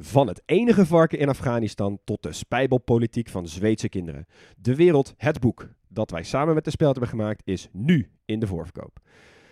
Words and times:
Van 0.00 0.26
het 0.26 0.42
enige 0.46 0.86
varken 0.86 1.18
in 1.18 1.28
Afghanistan 1.28 1.98
tot 2.04 2.22
de 2.22 2.32
spijbelpolitiek 2.32 3.28
van 3.28 3.48
Zweedse 3.48 3.88
kinderen. 3.88 4.26
De 4.56 4.74
Wereld, 4.74 5.14
het 5.16 5.40
boek 5.40 5.68
dat 5.88 6.10
wij 6.10 6.22
samen 6.22 6.54
met 6.54 6.64
de 6.64 6.70
Speld 6.70 6.90
hebben 6.90 7.10
gemaakt, 7.10 7.42
is 7.44 7.68
nu 7.72 8.10
in 8.24 8.40
de 8.40 8.46
voorverkoop. 8.46 8.98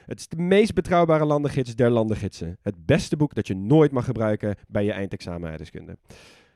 Het 0.05 0.19
is 0.19 0.29
de 0.29 0.37
meest 0.37 0.75
betrouwbare 0.75 1.25
landengids 1.25 1.75
der 1.75 1.91
landengidsen. 1.91 2.59
Het 2.63 2.87
beste 2.87 3.17
boek 3.17 3.35
dat 3.35 3.47
je 3.47 3.55
nooit 3.55 3.93
mag 3.93 4.05
gebruiken 4.05 4.57
bij 4.69 4.85
je 4.85 4.93
eindexamen 4.93 5.49
aardrijkskunde. 5.49 5.99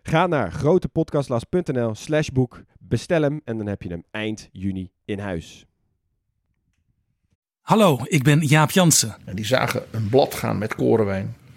Ga 0.02 0.26
naar 0.26 0.52
grotepodcastlas.nl 0.52 1.94
slash 1.94 2.28
boek, 2.28 2.62
bestel 2.78 3.22
hem 3.22 3.40
en 3.44 3.58
dan 3.58 3.66
heb 3.66 3.82
je 3.82 3.88
hem 3.88 4.04
eind 4.10 4.48
juni 4.52 4.90
in 5.04 5.18
huis. 5.18 5.66
Hallo, 7.60 7.98
ik 8.04 8.22
ben 8.22 8.40
Jaap 8.40 8.70
Jansen 8.70 9.16
En 9.24 9.36
die 9.36 9.44
zagen 9.44 9.82
een 9.90 10.08
blad 10.08 10.34
gaan 10.34 10.58
met 10.58 10.74
korenwijn. 10.74 11.34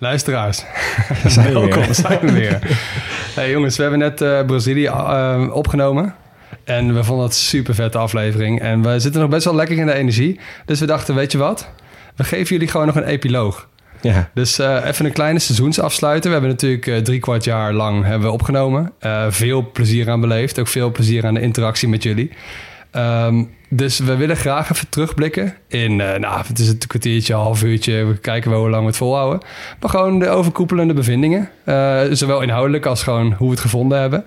Luisteraars, 0.00 0.64
welkom, 1.52 1.86
we 1.86 1.94
zijn 1.94 2.18
we 2.20 2.32
weer. 2.32 2.58
Hey 3.34 3.50
jongens, 3.50 3.76
we 3.76 3.82
hebben 3.82 4.00
net 4.00 4.20
eh, 4.20 4.44
Brazilië 4.46 4.86
eh, 4.86 5.50
opgenomen. 5.52 6.14
En 6.64 6.94
we 6.94 7.04
vonden 7.04 7.24
het 7.26 7.34
een 7.34 7.40
super 7.40 7.74
vette 7.74 7.98
aflevering. 7.98 8.60
En 8.60 8.82
we 8.82 9.00
zitten 9.00 9.20
nog 9.20 9.30
best 9.30 9.44
wel 9.44 9.54
lekker 9.54 9.76
in 9.76 9.86
de 9.86 9.92
energie. 9.94 10.40
Dus 10.64 10.80
we 10.80 10.86
dachten, 10.86 11.14
weet 11.14 11.32
je 11.32 11.38
wat? 11.38 11.68
We 12.16 12.24
geven 12.24 12.46
jullie 12.46 12.68
gewoon 12.68 12.86
nog 12.86 12.96
een 12.96 13.04
epiloog. 13.04 13.68
Ja, 14.00 14.30
Dus 14.34 14.58
eh, 14.58 14.84
even 14.86 15.04
een 15.04 15.12
kleine 15.12 15.38
seizoensafsluiten. 15.38 16.24
We 16.24 16.32
hebben 16.32 16.50
natuurlijk 16.50 16.86
eh, 16.86 16.96
drie 16.96 17.20
kwart 17.20 17.44
jaar 17.44 17.72
lang 17.72 18.04
hebben 18.04 18.28
we 18.28 18.32
opgenomen. 18.32 18.92
Veel 19.28 19.70
plezier 19.70 20.10
aan 20.10 20.20
beleefd. 20.20 20.58
Ook 20.58 20.68
veel 20.68 20.92
plezier 20.92 21.26
aan 21.26 21.34
de 21.34 21.40
interactie 21.40 21.88
met 21.88 22.02
jullie. 22.02 22.32
Ehm, 22.90 23.44
dus 23.70 23.98
we 23.98 24.16
willen 24.16 24.36
graag 24.36 24.70
even 24.72 24.88
terugblikken 24.88 25.54
in, 25.66 26.00
eh, 26.00 26.18
nou, 26.18 26.46
het 26.46 26.58
is 26.58 26.68
een 26.68 26.78
kwartiertje, 26.86 27.34
een 27.34 27.40
half 27.40 27.62
uurtje. 27.62 28.04
We 28.04 28.18
kijken 28.18 28.50
wel 28.50 28.60
hoe 28.60 28.70
lang 28.70 28.82
we 28.82 28.88
het 28.88 28.96
volhouden. 28.96 29.40
Maar 29.80 29.90
gewoon 29.90 30.18
de 30.18 30.28
overkoepelende 30.28 30.94
bevindingen. 30.94 31.50
Eh, 31.64 32.00
zowel 32.10 32.40
inhoudelijk 32.42 32.86
als 32.86 33.02
gewoon 33.02 33.32
hoe 33.32 33.46
we 33.46 33.52
het 33.52 33.60
gevonden 33.60 34.00
hebben. 34.00 34.24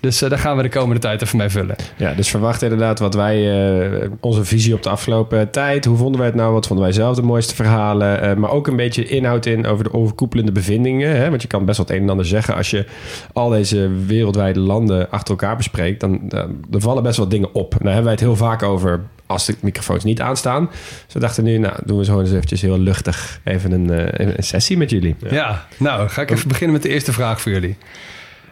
Dus 0.00 0.22
eh, 0.22 0.30
daar 0.30 0.38
gaan 0.38 0.56
we 0.56 0.62
de 0.62 0.68
komende 0.68 1.00
tijd 1.00 1.22
even 1.22 1.38
mee 1.38 1.48
vullen. 1.48 1.76
ja, 1.96 2.14
dus 2.14 2.28
verwacht 2.28 2.62
inderdaad 2.62 2.98
wat 2.98 3.14
wij, 3.14 3.70
eh, 4.00 4.10
onze 4.20 4.44
visie 4.44 4.74
op 4.74 4.82
de 4.82 4.88
afgelopen 4.88 5.50
tijd. 5.50 5.84
Hoe 5.84 5.96
vonden 5.96 6.18
wij 6.18 6.28
het 6.28 6.36
nou? 6.36 6.52
Wat 6.52 6.66
vonden 6.66 6.84
wij 6.84 6.94
zelf 6.94 7.16
de 7.16 7.22
mooiste 7.22 7.54
verhalen? 7.54 8.22
Eh, 8.22 8.34
maar 8.34 8.50
ook 8.50 8.66
een 8.66 8.76
beetje 8.76 9.04
inhoud 9.04 9.46
in 9.46 9.66
over 9.66 9.84
de 9.84 9.92
overkoepelende 9.92 10.52
bevindingen. 10.52 11.16
Hè? 11.16 11.30
Want 11.30 11.42
je 11.42 11.48
kan 11.48 11.64
best 11.64 11.76
wel 11.76 11.86
het 11.86 11.96
een 11.96 12.02
en 12.02 12.10
ander 12.10 12.26
zeggen. 12.26 12.54
Als 12.54 12.70
je 12.70 12.86
al 13.32 13.48
deze 13.48 13.90
wereldwijde 14.06 14.60
landen 14.60 15.10
achter 15.10 15.30
elkaar 15.30 15.56
bespreekt, 15.56 16.00
dan 16.00 16.30
eh, 16.30 16.38
er 16.72 16.80
vallen 16.80 17.02
best 17.02 17.16
wel 17.16 17.28
dingen 17.28 17.54
op. 17.54 17.70
Daar 17.70 17.84
hebben 17.84 18.02
wij 18.02 18.12
het 18.12 18.20
heel 18.20 18.36
vaak 18.36 18.62
over 18.62 19.00
als 19.26 19.46
de 19.46 19.54
microfoons 19.60 20.04
niet 20.04 20.20
aanstaan. 20.20 20.70
Dus 21.04 21.14
we 21.14 21.20
dachten 21.20 21.44
nu, 21.44 21.58
nou, 21.58 21.74
doen 21.84 21.98
we 21.98 22.04
zo 22.04 22.20
eens 22.20 22.32
eventjes 22.32 22.62
heel 22.62 22.78
luchtig 22.78 23.40
even 23.44 23.72
een, 23.72 23.90
even 23.90 24.36
een 24.36 24.44
sessie 24.44 24.76
met 24.76 24.90
jullie. 24.90 25.16
Ja. 25.30 25.66
nou 25.76 26.08
ga 26.08 26.22
ik 26.22 26.30
even 26.30 26.48
beginnen 26.48 26.72
met 26.72 26.82
de 26.82 26.88
eerste 26.88 27.12
vraag 27.12 27.40
voor 27.40 27.52
jullie. 27.52 27.76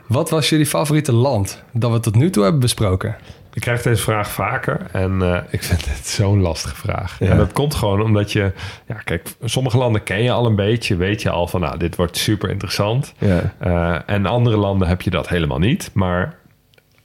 Wat 0.08 0.30
was 0.30 0.48
jullie 0.48 0.66
favoriete 0.66 1.12
land 1.12 1.62
dat 1.72 1.92
we 1.92 2.00
tot 2.00 2.14
nu 2.14 2.30
toe 2.30 2.42
hebben 2.42 2.60
besproken? 2.60 3.16
Ik 3.52 3.60
krijg 3.60 3.82
deze 3.82 4.02
vraag 4.02 4.30
vaker 4.30 4.86
en 4.92 5.22
eh, 5.22 5.42
ik 5.50 5.62
vind 5.62 5.88
het 5.88 6.06
zo'n 6.06 6.40
lastige 6.40 6.74
vraag. 6.74 7.16
Ja. 7.18 7.30
En 7.30 7.36
dat 7.36 7.52
komt 7.52 7.74
gewoon 7.74 8.02
omdat 8.02 8.32
je... 8.32 8.52
Ja, 8.86 8.94
kijk, 8.94 9.28
sommige 9.44 9.78
landen 9.78 10.02
ken 10.02 10.22
je 10.22 10.30
al 10.30 10.46
een 10.46 10.56
beetje. 10.56 10.96
Weet 10.96 11.22
je 11.22 11.30
al 11.30 11.46
van, 11.46 11.60
nou, 11.60 11.78
dit 11.78 11.96
wordt 11.96 12.16
super 12.16 12.50
interessant. 12.50 13.14
Ja. 13.18 13.54
Eh, 13.58 13.98
en 14.06 14.26
andere 14.26 14.56
landen 14.56 14.88
heb 14.88 15.02
je 15.02 15.10
dat 15.10 15.28
helemaal 15.28 15.58
niet. 15.58 15.90
Maar 15.92 16.36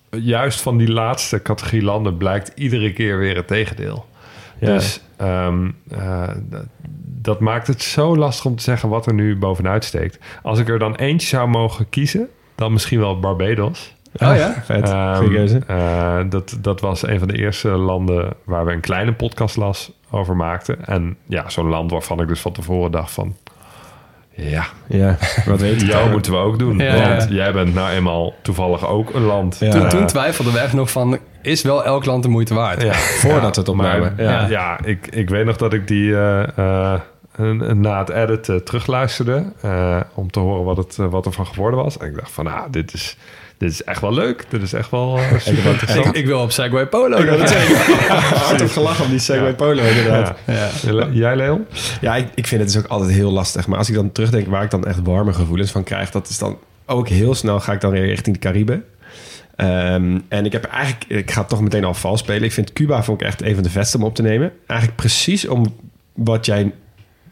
juist 0.10 0.62
van 0.62 0.78
die 0.78 0.92
laatste 0.92 1.42
categorie 1.42 1.84
landen 1.84 2.18
blijkt 2.18 2.52
iedere 2.56 2.94
keer 2.94 3.18
weer 3.18 3.36
het 3.36 3.48
tegendeel. 3.48 4.06
Ja. 4.60 4.68
Dus 4.68 5.02
ehm, 5.18 5.70
eh, 5.90 6.30
dat 7.06 7.40
maakt 7.40 7.68
het 7.68 7.82
zo 7.82 8.18
lastig 8.18 8.46
om 8.46 8.56
te 8.56 8.64
zeggen 8.64 8.90
wat 8.90 9.06
er 9.06 9.14
nu 9.14 9.38
bovenuit 9.38 9.84
steekt. 9.84 10.20
Als 10.42 10.60
ik 10.60 10.70
er 10.70 10.80
dan 10.80 10.96
eentje 10.96 11.28
zou 11.28 11.48
mogen 11.50 11.90
kiezen, 11.90 12.30
dan 12.64 12.74
misschien 12.74 13.00
wel 13.00 13.20
Barbados. 13.20 13.96
Oh 14.14 14.36
ja? 14.36 14.54
Vet. 14.64 14.90
Ehm, 14.90 15.62
eh, 15.68 16.20
dat, 16.30 16.58
dat 16.60 16.82
was 16.82 17.08
een 17.08 17.20
van 17.20 17.28
de 17.28 17.38
eerste 17.38 17.68
landen 17.70 18.34
waar 18.44 18.66
we 18.66 18.72
een 18.72 18.80
kleine 18.80 19.14
podcast 19.14 19.56
las 19.56 19.92
over 20.12 20.36
maakten. 20.36 20.86
En 20.86 21.18
ja, 21.26 21.50
zo'n 21.50 21.68
land 21.70 21.92
waarvan 21.92 22.22
ik 22.22 22.28
dus 22.28 22.40
van 22.40 22.52
tevoren 22.52 22.92
dacht 22.92 23.12
van... 23.12 23.36
Ja, 24.36 24.66
Ja, 24.88 25.18
wat 25.46 25.60
weet 25.62 25.82
jou 25.82 26.10
moeten 26.12 26.32
we 26.32 26.38
ook 26.38 26.60
doen. 26.60 26.78
Ja. 26.78 27.10
Want 27.10 27.30
jij 27.30 27.54
bent 27.54 27.74
nou 27.74 27.90
eenmaal 27.92 28.34
toevallig 28.42 28.88
ook 28.88 29.14
een 29.14 29.24
land. 29.24 29.58
Ja. 29.60 29.70
Toen, 29.72 29.90
toen 29.90 30.06
twijfelden 30.06 30.54
we 30.54 30.60
echt 30.60 30.74
nog 30.74 30.92
van, 30.92 31.18
is 31.42 31.62
wel 31.62 31.84
elk 31.84 32.06
land 32.06 32.24
de 32.24 32.30
moeite 32.30 32.54
waard? 32.54 32.82
ja, 32.82 32.94
Voordat 32.94 33.56
we 33.56 33.62
het 33.62 33.70
opnamen. 33.70 34.14
Maar, 34.18 34.26
Ja. 34.26 34.48
ja, 34.48 34.80
ik, 34.84 35.08
ik 35.08 35.30
weet 35.30 35.46
nog 35.46 35.58
dat 35.58 35.74
ik 35.74 35.88
die 35.88 36.16
eh, 36.16 36.58
eh, 36.58 37.00
na 37.76 38.00
het 38.00 38.10
editen 38.10 38.64
terugluisterde. 38.64 39.44
eh, 39.62 40.00
om 40.14 40.32
te 40.32 40.40
horen 40.40 40.64
wat, 40.64 40.78
het, 40.78 40.98
eh, 41.00 41.06
wat 41.10 41.26
er 41.26 41.32
van 41.32 41.48
geworden 41.48 41.84
was. 41.84 41.98
En 41.98 42.08
ik 42.08 42.16
dacht 42.16 42.32
van, 42.32 42.48
ah, 42.48 42.64
dit 42.72 42.94
is, 42.94 43.18
dit 43.58 43.72
is 43.72 43.84
echt 43.84 44.02
wel 44.02 44.14
leuk. 44.14 44.46
Dit 44.50 44.62
is 44.62 44.74
echt 44.74 44.92
wel 44.92 45.18
eh, 45.18 45.38
super 45.40 45.66
Ik, 45.66 45.72
interessant. 45.72 46.16
ik 46.16 46.26
wil 46.26 46.40
op 46.42 46.52
Segway 46.52 46.86
Polo. 46.88 47.18
Ik. 47.18 47.30
Hard 48.48 48.62
op 48.62 48.70
gelachen 48.70 49.04
om 49.06 49.10
die 49.10 49.20
Segway 49.20 49.48
Ja. 49.50 49.54
Polo 49.56 49.82
inderdaad. 49.84 50.38
Ja. 50.46 50.70
Ja. 50.92 51.08
Jij, 51.12 51.36
Leon? 51.36 51.66
Ja, 52.02 52.16
ik, 52.16 52.28
ik 52.36 52.48
vind 52.48 52.62
het 52.62 52.72
dus 52.74 52.82
ook 52.82 52.88
altijd 52.90 53.12
heel 53.12 53.32
lastig. 53.32 53.68
Maar 53.68 53.78
als 53.78 53.90
ik 53.90 53.96
dan 53.96 54.12
terugdenk 54.12 54.48
waar 54.48 54.64
ik 54.64 54.72
dan 54.72 54.86
echt 54.86 55.00
warme 55.04 55.34
gevoelens 55.34 55.72
van 55.72 55.84
krijg... 55.84 56.12
dat 56.12 56.30
is 56.30 56.38
dan 56.38 56.58
ook 56.86 57.08
heel 57.08 57.36
snel 57.36 57.60
ga 57.60 57.72
ik 57.74 57.82
dan 57.82 57.92
weer 57.92 58.06
richting 58.06 58.36
de 58.36 58.42
Cariben. 58.42 58.86
Ehm, 59.56 60.20
en 60.28 60.46
ik 60.46 60.52
heb 60.52 60.64
eigenlijk... 60.66 61.06
Ik 61.08 61.32
ga 61.32 61.40
het 61.40 61.50
toch 61.50 61.62
meteen 61.62 61.84
al 61.84 61.94
vals 61.94 62.20
spelen. 62.20 62.44
Ik 62.44 62.52
vind 62.52 62.74
Cuba 62.74 63.04
vond 63.04 63.22
ik 63.22 63.28
echt 63.28 63.42
een 63.42 63.54
van 63.54 63.64
de 63.64 63.70
vetste 63.70 63.98
om 63.98 64.04
op 64.04 64.16
te 64.16 64.22
nemen. 64.22 64.52
Eigenlijk 64.68 65.00
precies 65.00 65.48
om 65.48 65.76
wat 66.14 66.46
jij... 66.46 66.72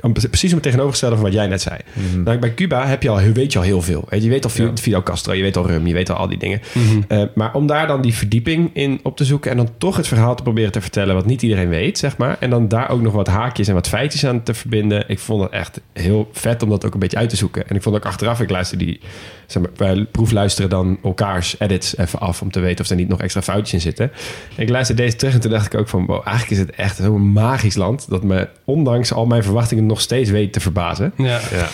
Precies 0.01 0.49
om 0.49 0.55
het 0.55 0.63
tegenovergestelde 0.63 1.15
van 1.15 1.23
wat 1.23 1.33
jij 1.33 1.47
net 1.47 1.61
zei. 1.61 1.77
Nou, 2.23 2.37
bij 2.37 2.53
Cuba 2.53 2.87
heb 2.87 3.03
je 3.03 3.09
al, 3.09 3.19
weet 3.19 3.51
je 3.51 3.59
al 3.59 3.65
heel 3.65 3.81
veel. 3.81 4.07
Je 4.09 4.29
weet 4.29 4.43
al 4.43 4.49
Fidel 4.49 4.71
Fidel 4.75 5.03
Castro, 5.03 5.33
je 5.33 5.41
weet 5.41 5.57
al 5.57 5.67
rum, 5.67 5.87
je 5.87 5.93
weet 5.93 6.09
al 6.09 6.15
al 6.15 6.27
die 6.27 6.37
dingen. 6.37 6.61
Eh, 7.07 7.23
maar 7.35 7.53
om 7.53 7.67
daar 7.67 7.87
dan 7.87 8.01
die 8.01 8.13
verdieping 8.13 8.69
in 8.73 8.99
op 9.03 9.17
te 9.17 9.25
zoeken... 9.25 9.51
en 9.51 9.57
dan 9.57 9.69
toch 9.77 9.97
het 9.97 10.07
verhaal 10.07 10.35
te 10.35 10.43
proberen 10.43 10.71
te 10.71 10.81
vertellen... 10.81 11.15
wat 11.15 11.25
niet 11.25 11.41
iedereen 11.41 11.69
weet, 11.69 11.97
zeg 11.97 12.17
maar. 12.17 12.37
En 12.39 12.49
dan 12.49 12.67
daar 12.67 12.89
ook 12.89 13.01
nog 13.01 13.13
wat 13.13 13.27
haakjes 13.27 13.67
en 13.67 13.73
wat 13.73 13.87
feitjes 13.87 14.25
aan 14.25 14.43
te 14.43 14.53
verbinden. 14.53 15.03
Ik 15.07 15.19
vond 15.19 15.43
het 15.43 15.51
echt 15.51 15.81
heel 15.93 16.29
vet 16.31 16.63
om 16.63 16.69
dat 16.69 16.85
ook 16.85 16.93
een 16.93 16.99
beetje 16.99 17.17
uit 17.17 17.29
te 17.29 17.35
zoeken. 17.35 17.67
En 17.69 17.75
ik 17.75 17.81
vond 17.81 17.95
ook 17.95 18.05
achteraf, 18.05 18.41
ik 18.41 18.49
luister 18.49 18.77
die... 18.77 18.99
Zeg 19.45 19.61
maar, 19.61 19.71
wij 19.75 20.05
proefluisteren 20.11 20.69
dan 20.69 20.97
elkaars 21.03 21.55
edits 21.59 21.97
even 21.97 22.19
af... 22.19 22.41
om 22.41 22.51
te 22.51 22.59
weten 22.59 22.83
of 22.83 22.89
er 22.89 22.95
niet 22.95 23.07
nog 23.07 23.21
extra 23.21 23.41
foutjes 23.41 23.73
in 23.73 23.81
zitten. 23.81 24.11
En 24.55 24.63
ik 24.63 24.69
luisterde 24.69 25.01
deze 25.01 25.15
terug 25.15 25.33
en 25.33 25.39
toen 25.39 25.51
dacht 25.51 25.73
ik 25.73 25.79
ook 25.79 25.89
van... 25.89 26.05
Wow, 26.05 26.21
eigenlijk 26.27 26.51
is 26.51 26.57
het 26.67 26.71
echt 26.71 26.97
zo'n 26.97 27.31
magisch 27.31 27.75
land... 27.75 28.09
dat 28.09 28.23
me 28.23 28.47
ondanks 28.65 29.13
al 29.13 29.25
mijn 29.25 29.43
verwachtingen 29.43 29.85
nog 29.91 30.01
steeds 30.01 30.29
weet 30.29 30.53
te 30.53 30.59
verbazen. 30.59 31.13
Ja. 31.17 31.39
Ja. 31.51 31.67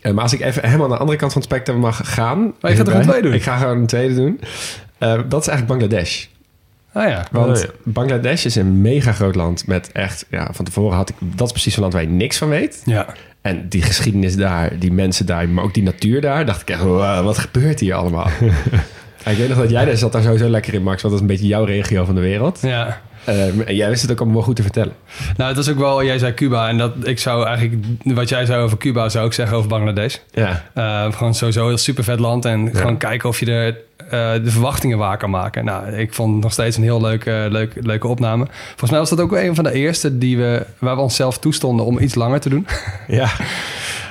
Eh, 0.00 0.12
maar 0.12 0.22
als 0.22 0.32
ik 0.32 0.40
even 0.40 0.64
helemaal 0.64 0.86
aan 0.86 0.92
de 0.92 0.98
andere 0.98 1.18
kant 1.18 1.32
van 1.32 1.40
het 1.42 1.50
spectrum 1.50 1.78
mag 1.78 2.00
gaan... 2.04 2.44
Oh, 2.60 2.70
je 2.70 2.76
gaat 2.76 2.88
er 2.88 2.94
een 2.94 3.02
tweede 3.02 3.22
doen? 3.22 3.32
Ik 3.32 3.42
ga 3.42 3.56
gewoon 3.56 3.78
een 3.78 3.86
tweede 3.86 4.14
doen. 4.14 4.40
Eh, 4.98 5.20
dat 5.28 5.40
is 5.40 5.48
eigenlijk 5.48 5.66
Bangladesh. 5.66 6.24
Oh 6.94 7.04
ja. 7.08 7.24
Want 7.30 7.56
Oh, 7.56 7.62
ja. 7.62 7.68
Bangladesh 7.82 8.44
is 8.44 8.54
een 8.54 8.80
mega 8.80 9.12
groot 9.12 9.34
land 9.34 9.66
met 9.66 9.92
echt... 9.92 10.26
Ja, 10.30 10.48
van 10.52 10.64
tevoren 10.64 10.96
had 10.96 11.08
ik... 11.08 11.16
Dat 11.20 11.46
is 11.46 11.52
precies 11.52 11.74
een 11.74 11.80
land 11.80 11.92
waar 11.92 12.02
je 12.02 12.08
niks 12.08 12.36
van 12.38 12.48
weet. 12.48 12.82
Ja. 12.84 13.06
En 13.42 13.68
die 13.68 13.82
geschiedenis 13.82 14.36
daar, 14.36 14.78
die 14.78 14.92
mensen 14.92 15.26
daar, 15.26 15.48
maar 15.48 15.64
ook 15.64 15.74
die 15.74 15.82
natuur 15.82 16.20
daar... 16.20 16.46
dacht 16.46 16.60
ik 16.60 16.70
echt, 16.70 16.82
wow, 16.82 17.24
wat 17.24 17.38
gebeurt 17.38 17.80
hier 17.80 17.94
allemaal? 17.94 18.28
Ik 19.24 19.36
weet 19.36 19.48
nog 19.48 19.58
dat 19.58 19.70
jij 19.70 19.84
daar 19.84 19.96
zat 19.96 20.12
daar 20.12 20.22
sowieso 20.22 20.48
lekker 20.48 20.74
in, 20.74 20.82
Max. 20.82 21.02
Want 21.02 21.14
dat 21.14 21.22
is 21.22 21.28
een 21.28 21.34
beetje 21.36 21.46
jouw 21.46 21.64
regio 21.64 22.04
van 22.04 22.14
de 22.14 22.20
wereld. 22.20 22.58
Ja. 22.62 23.00
Eh, 23.28 23.68
en 23.68 23.74
jij 23.76 23.88
wist 23.88 24.02
het 24.02 24.10
ook 24.10 24.16
allemaal 24.18 24.36
wel 24.36 24.44
goed 24.44 24.56
te 24.56 24.62
vertellen. 24.62 24.92
Nou, 25.36 25.48
het 25.50 25.58
is 25.58 25.68
ook 25.68 25.78
wel, 25.78 26.04
jij 26.04 26.18
zei 26.18 26.34
Cuba. 26.34 26.68
En 26.68 26.78
dat, 26.78 26.92
ik 27.02 27.18
zou 27.18 27.46
eigenlijk, 27.46 27.84
wat 28.02 28.28
jij 28.28 28.46
zei 28.46 28.62
over 28.62 28.78
Cuba, 28.78 29.08
zou 29.08 29.26
ik 29.26 29.32
zeggen 29.32 29.56
over 29.56 29.68
Bangladesh. 29.68 30.16
Ja, 30.30 30.64
Eh, 30.74 31.12
gewoon 31.12 31.34
sowieso 31.34 31.70
een 31.70 31.78
super 31.78 32.04
vet 32.04 32.18
land. 32.20 32.44
En 32.44 32.70
gewoon 32.74 32.96
kijken 32.96 33.28
of 33.28 33.40
je 33.40 33.46
er 33.52 33.66
eh, 34.10 34.44
de 34.44 34.50
verwachtingen 34.50 34.98
waar 34.98 35.18
kan 35.18 35.30
maken. 35.30 35.64
Nou, 35.64 35.92
ik 35.92 36.14
vond 36.14 36.32
het 36.34 36.42
nog 36.42 36.52
steeds 36.52 36.76
een 36.76 36.82
heel 36.82 37.00
leuke, 37.00 37.46
leuk, 37.50 37.72
leuke 37.80 38.06
opname. 38.06 38.46
Volgens 38.68 38.90
mij 38.90 38.98
was 38.98 39.10
dat 39.10 39.20
ook 39.20 39.32
een 39.32 39.54
van 39.54 39.64
de 39.64 39.72
eerste 39.72 40.18
die 40.18 40.36
we, 40.36 40.66
waar 40.78 40.96
we 40.96 41.02
onszelf 41.02 41.38
toestonden 41.38 41.86
om 41.86 41.98
iets 41.98 42.14
langer 42.14 42.40
te 42.40 42.48
doen. 42.48 42.66
ja. 43.08 43.28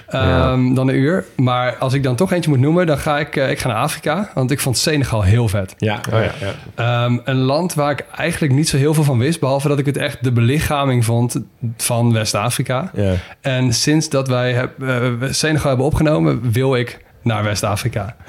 ehm, 0.09 0.73
dan 0.73 0.87
een 0.87 0.95
uur. 0.95 1.25
Maar 1.35 1.75
als 1.77 1.93
ik 1.93 2.03
dan 2.03 2.15
toch 2.15 2.31
eentje 2.31 2.49
moet 2.49 2.59
noemen, 2.59 2.85
dan 2.85 2.97
ga 2.97 3.19
ik, 3.19 3.35
eh, 3.35 3.49
ik 3.49 3.59
ga 3.59 3.67
naar 3.67 3.77
Afrika. 3.77 4.31
Want 4.33 4.51
ik 4.51 4.59
vond 4.59 4.77
Senegal 4.77 5.21
heel 5.23 5.47
vet. 5.47 5.73
Ja, 5.77 5.99
Oh 6.13 6.19
ja, 6.23 6.31
ja. 6.39 7.03
Ehm, 7.05 7.17
een 7.23 7.35
land 7.37 7.73
waar 7.73 7.91
ik 7.91 8.05
eigenlijk 8.15 8.53
niet 8.53 8.69
zo 8.69 8.77
heel 8.77 8.93
veel 8.93 9.03
van 9.03 9.17
wist. 9.17 9.39
Behalve 9.39 9.67
dat 9.67 9.79
ik 9.79 9.85
het 9.85 9.97
echt 9.97 10.23
de 10.23 10.31
belichaming 10.31 11.05
vond 11.05 11.41
van 11.77 12.13
West-Afrika. 12.13 12.91
ja. 12.93 13.13
En 13.41 13.73
sinds 13.73 14.09
dat 14.09 14.27
wij 14.27 14.53
heb, 14.53 14.81
eh, 14.83 14.99
Senegal 15.29 15.67
hebben 15.67 15.85
opgenomen, 15.85 16.51
wil 16.51 16.75
ik 16.75 17.05
naar 17.23 17.43
West-Afrika. 17.43 18.15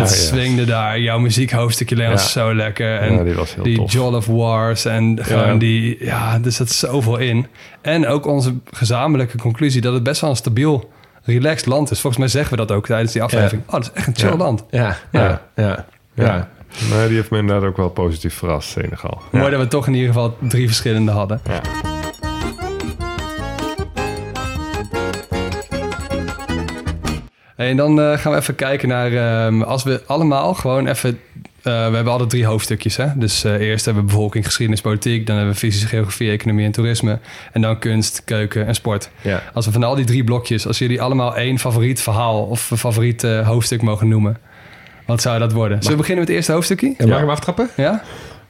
het 0.00 0.10
swingde 0.10 0.64
daar. 0.64 0.98
Jouw 1.00 1.18
muziekhoofdstukje 1.18 1.96
Leon 1.96 2.10
was 2.10 2.22
Ja. 2.34 2.40
zo 2.40 2.54
lekker. 2.54 2.98
En 2.98 3.14
Ja, 3.16 3.22
die 3.22 3.34
was 3.34 3.54
heel 3.54 3.64
die. 3.64 3.84
Joll 3.84 4.14
of 4.14 4.26
Wars. 4.26 4.84
En 4.84 5.18
gewoon 5.22 5.52
Ja. 5.52 5.54
die... 5.58 6.04
Ja, 6.04 6.38
er 6.44 6.52
zat 6.52 6.70
zoveel 6.70 7.16
in. 7.16 7.46
En 7.80 8.06
ook 8.06 8.26
onze 8.26 8.54
gezamenlijke 8.70 9.36
conclusie 9.38 9.80
dat 9.80 9.94
het 9.94 10.02
best 10.02 10.20
wel 10.20 10.30
een 10.30 10.36
stabiel, 10.36 10.90
relaxed 11.24 11.66
land 11.66 11.90
is. 11.90 12.00
Volgens 12.00 12.22
mij 12.22 12.28
zeggen 12.32 12.50
we 12.58 12.66
dat 12.66 12.76
ook 12.76 12.86
tijdens 12.86 13.12
die 13.12 13.22
aflevering. 13.22 13.62
Oh, 13.66 13.72
dat 13.72 13.82
is 13.82 13.90
echt 13.92 14.06
een 14.06 14.16
chill 14.16 14.28
Ja. 14.30 14.36
land. 14.36 14.64
Ja, 14.70 14.96
ja, 15.12 15.20
ja. 15.20 15.40
ja. 15.54 15.84
Ja. 16.14 16.48
Maar 16.90 17.06
die 17.06 17.16
heeft 17.16 17.30
me 17.30 17.38
inderdaad 17.38 17.68
ook 17.68 17.76
wel 17.76 17.88
positief 17.88 18.34
verrast, 18.34 18.68
Senegal. 18.68 19.22
Ja. 19.32 19.38
Mooi 19.38 19.50
dat 19.50 19.60
we 19.60 19.66
toch 19.68 19.86
in 19.86 19.94
ieder 19.94 20.08
geval 20.12 20.36
drie 20.40 20.66
verschillende 20.66 21.10
hadden. 21.12 21.40
Ja. 21.48 21.60
Hey, 27.56 27.68
en 27.70 27.76
dan 27.76 28.00
eh, 28.00 28.18
gaan 28.18 28.32
we 28.32 28.38
even 28.38 28.54
kijken 28.54 28.88
naar... 28.88 29.12
ehm, 29.12 29.62
als 29.62 29.82
we 29.82 30.02
allemaal 30.06 30.54
gewoon 30.54 30.86
even... 30.86 31.20
eh, 31.62 31.88
we 31.88 31.94
hebben 31.94 32.12
altijd 32.12 32.30
drie 32.30 32.46
hoofdstukjes. 32.46 32.96
Hè? 32.96 33.06
Dus 33.14 33.44
eh, 33.44 33.52
eerst 33.52 33.84
hebben 33.84 34.02
we 34.02 34.08
bevolking, 34.08 34.44
geschiedenis, 34.44 34.80
politiek. 34.80 35.26
Dan 35.26 35.36
hebben 35.36 35.54
we 35.54 35.60
fysische 35.60 35.86
geografie, 35.86 36.30
economie 36.30 36.64
en 36.64 36.72
toerisme. 36.72 37.18
En 37.52 37.60
dan 37.60 37.78
kunst, 37.78 38.22
keuken 38.24 38.66
en 38.66 38.74
sport. 38.74 39.10
Ja. 39.20 39.42
Als 39.52 39.66
we 39.66 39.72
van 39.72 39.82
al 39.82 39.94
die 39.94 40.04
drie 40.04 40.24
blokjes... 40.24 40.66
als 40.66 40.78
jullie 40.78 41.02
allemaal 41.02 41.36
één 41.36 41.58
favoriet 41.58 42.00
verhaal... 42.00 42.44
of 42.44 42.70
een 42.70 42.78
favoriet 42.78 43.24
eh, 43.24 43.46
hoofdstuk 43.46 43.82
mogen 43.82 44.08
noemen... 44.08 44.38
wat 45.06 45.22
zou 45.22 45.38
dat 45.38 45.52
worden? 45.52 45.76
Zullen 45.76 45.90
we 45.90 46.02
beginnen 46.02 46.18
met 46.18 46.28
het 46.28 46.36
eerste 46.36 46.52
hoofdstukje? 46.52 46.94
Mag 46.98 47.06
ik 47.06 47.14
hem 47.14 47.30
aftrappen? 47.30 47.68
Ja? 47.76 48.02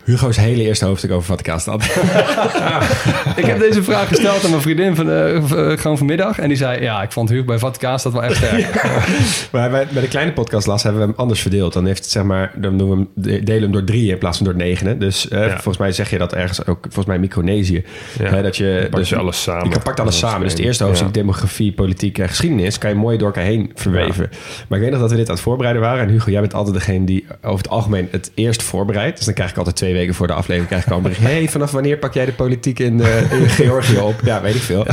Hugo's 0.04 0.36
hele 0.36 0.62
eerste 0.62 0.84
hoofdstuk 0.84 1.10
over 1.10 1.24
Vaticaanstad. 1.26 1.82
Ik 3.36 3.44
heb 3.44 3.58
deze 3.58 3.82
vraag 3.82 4.08
gesteld 4.08 4.44
aan 4.44 4.50
mijn 4.50 4.62
vriendin 4.62 4.94
van, 4.96 5.10
eh, 5.10 5.36
eh, 5.36 5.78
gewoon 5.78 5.98
vanmiddag. 5.98 6.38
En 6.38 6.48
die 6.48 6.56
zei, 6.56 6.82
ja, 6.82 7.02
ik 7.02 7.12
vond 7.12 7.28
Hugo 7.28 7.44
bij 7.44 7.58
Vaticaanstad 7.58 8.12
wel 8.12 8.22
echt 8.24 8.36
sterk. 8.36 8.82
maar 9.52 9.70
bij, 9.70 9.86
bij 9.92 10.02
de 10.02 10.08
kleine 10.08 10.32
podcast 10.32 10.66
las 10.66 10.82
hebben 10.82 11.00
we 11.02 11.06
hem 11.08 11.16
anders 11.16 11.40
verdeeld. 11.40 11.72
Dan 11.72 11.86
heeft 11.86 12.02
het, 12.02 12.10
zeg 12.10 12.22
maar, 12.22 12.52
dan 12.56 12.78
doen 12.78 12.88
we 12.90 12.94
hem, 12.96 13.08
de- 13.14 13.42
delen 13.42 13.62
hem 13.62 13.72
door 13.72 13.84
drie 13.84 14.10
in 14.10 14.18
plaats 14.18 14.36
van 14.36 14.46
door 14.46 14.56
negenen. 14.56 14.98
Dus 14.98 15.28
eh, 15.28 15.40
Ja. 15.40 15.50
volgens 15.52 15.76
mij 15.78 15.92
zeg 15.92 16.10
je 16.10 16.18
dat 16.18 16.32
ergens 16.34 16.66
ook, 16.66 16.78
volgens 16.82 17.06
mij 17.06 17.18
Micronesië. 17.18 17.84
Ja. 18.18 18.24
Hè, 18.28 18.42
dat 18.42 18.56
je, 18.56 18.88
dus 18.90 19.08
je 19.08 19.16
alles 19.16 19.42
samen. 19.42 19.70
Je 19.70 19.78
pakt 19.78 20.00
alles 20.00 20.18
samen. 20.18 20.40
Dus 20.40 20.52
het 20.52 20.60
eerste 20.60 20.84
hoofdstuk, 20.84 21.06
Ja. 21.06 21.12
demografie, 21.12 21.72
politiek 21.72 22.18
en 22.18 22.28
geschiedenis, 22.28 22.78
kan 22.78 22.90
je 22.90 22.96
mooi 22.96 23.16
door 23.18 23.26
elkaar 23.26 23.44
heen 23.44 23.70
verweven. 23.74 24.30
Maar 24.68 24.78
ik 24.78 24.84
weet 24.84 24.90
nog 24.92 25.00
dat 25.00 25.10
we 25.10 25.16
dit 25.16 25.28
aan 25.28 25.34
het 25.34 25.42
voorbereiden 25.42 25.82
waren. 25.82 26.02
En 26.06 26.08
Hugo, 26.10 26.30
jij 26.30 26.40
bent 26.40 26.54
altijd 26.54 26.74
degene 26.74 27.04
die 27.04 27.26
over 27.42 27.58
het 27.58 27.68
algemeen 27.68 28.08
het 28.10 28.30
eerst 28.34 28.62
voorbereidt. 28.62 29.16
Dus 29.16 29.24
dan 29.24 29.34
krijg 29.34 29.50
ik 29.50 29.56
altijd 29.56 29.76
twee 29.76 29.91
weken 29.92 30.14
voor 30.14 30.26
de 30.26 30.32
aflevering 30.32 30.66
krijg 30.66 30.84
ik 30.84 30.90
al 30.90 30.96
een 30.96 31.02
bericht. 31.02 31.20
hey, 31.20 31.48
vanaf 31.48 31.70
wanneer 31.70 31.96
pak 31.98 32.14
jij 32.14 32.24
de 32.24 32.32
politiek 32.32 32.78
in, 32.78 33.00
eh, 33.00 33.32
in 33.32 33.48
Georgië 33.60 33.98
op? 33.98 34.14
Ja, 34.24 34.40
weet 34.40 34.54
ik 34.54 34.60
veel. 34.62 34.86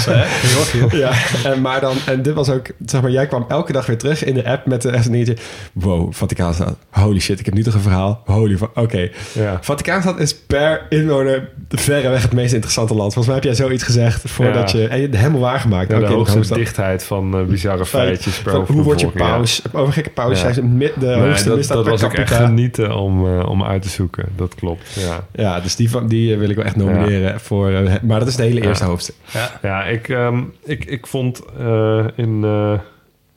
Ja, 0.92 1.12
en, 1.44 1.62
maar 1.62 1.80
dan, 1.81 1.96
en 2.06 2.22
dit 2.22 2.34
was 2.34 2.50
ook, 2.50 2.68
zeg 2.86 3.01
maar, 3.01 3.12
jij 3.12 3.28
kwam 3.28 3.46
elke 3.48 3.72
dag 3.72 3.86
weer 3.86 3.98
terug 3.98 4.24
in 4.24 4.34
de 4.34 4.46
app 4.46 4.66
met 4.66 4.81
de 4.81 4.92
een 4.92 5.12
dingetje. 5.12 5.38
Wow, 5.74 6.13
Vaticaanstad. 6.13 6.75
Holy 6.90 7.19
shit, 7.19 7.40
ik 7.40 7.46
heb 7.46 7.54
nu 7.54 7.63
toch 7.63 7.74
een 7.74 7.81
verhaal. 7.81 8.22
Holy, 8.25 8.57
oké. 8.74 9.10
Ja. 9.34 9.57
Vaticaanstad 9.62 10.19
is 10.19 10.36
per 10.36 10.86
inwoner 10.90 11.50
verreweg 11.69 12.22
het 12.22 12.34
meest 12.34 12.54
interessante 12.54 12.94
land. 12.94 13.13
Volgens 13.13 13.25
mij 13.25 13.36
heb 13.36 13.44
jij 13.44 13.66
zoiets 13.66 13.84
gezegd 13.84 14.22
voordat 14.30 14.72
Ja. 14.72 14.80
je, 14.80 14.88
en 14.88 15.02
je 15.02 15.10
helemaal 15.18 15.40
waargemaakt. 15.42 15.92
Ja, 15.92 16.00
de 16.00 16.06
hoogste 16.06 16.34
hoofdstad. 16.36 16.57
dichtheid 16.57 17.04
van 17.04 17.38
eh, 17.38 17.44
bizarre 17.45 17.86
feitjes 17.86 18.38
per 18.40 18.52
Van 18.52 18.66
hoe 18.75 18.84
word 18.84 19.00
je 19.00 19.07
paus? 19.07 19.62
Over 19.72 19.94
gekke 19.94 20.10
paus 20.10 20.44
mi- 20.62 20.92
de 21.00 21.06
Nee, 21.06 21.16
hoogste 21.16 21.48
dat, 21.48 21.57
misdaad 21.57 21.78
dat 21.78 21.88
was 21.88 22.04
ook 22.04 22.13
echt 22.13 22.34
genieten 22.36 22.95
om, 22.95 23.28
eh, 23.40 23.50
om 23.50 23.63
uit 23.63 23.81
te 23.81 23.90
zoeken. 23.90 24.25
Dat 24.36 24.56
klopt, 24.56 24.89
ja. 24.96 25.26
Ja, 25.32 25.60
dus 25.60 25.76
die, 25.76 25.90
van, 25.90 26.08
die 26.08 26.34
eh, 26.34 26.40
wil 26.40 26.50
ik 26.50 26.56
wel 26.56 26.66
echt 26.66 26.76
nomineren. 26.76 27.40
Voor, 27.40 27.70
eh, 27.70 27.94
maar 28.02 28.20
dat 28.20 28.28
is 28.28 28.36
het 28.36 28.46
hele 28.46 28.62
eerste 28.62 28.86
hoofdstuk. 28.86 29.16
Ja, 29.62 29.84
ik, 29.86 30.10
ehm, 30.10 30.42
ik, 30.66 30.86
ik 30.86 31.08
vond 31.08 31.42
eh, 31.60 32.06
in, 32.16 32.44
eh, 32.44 32.74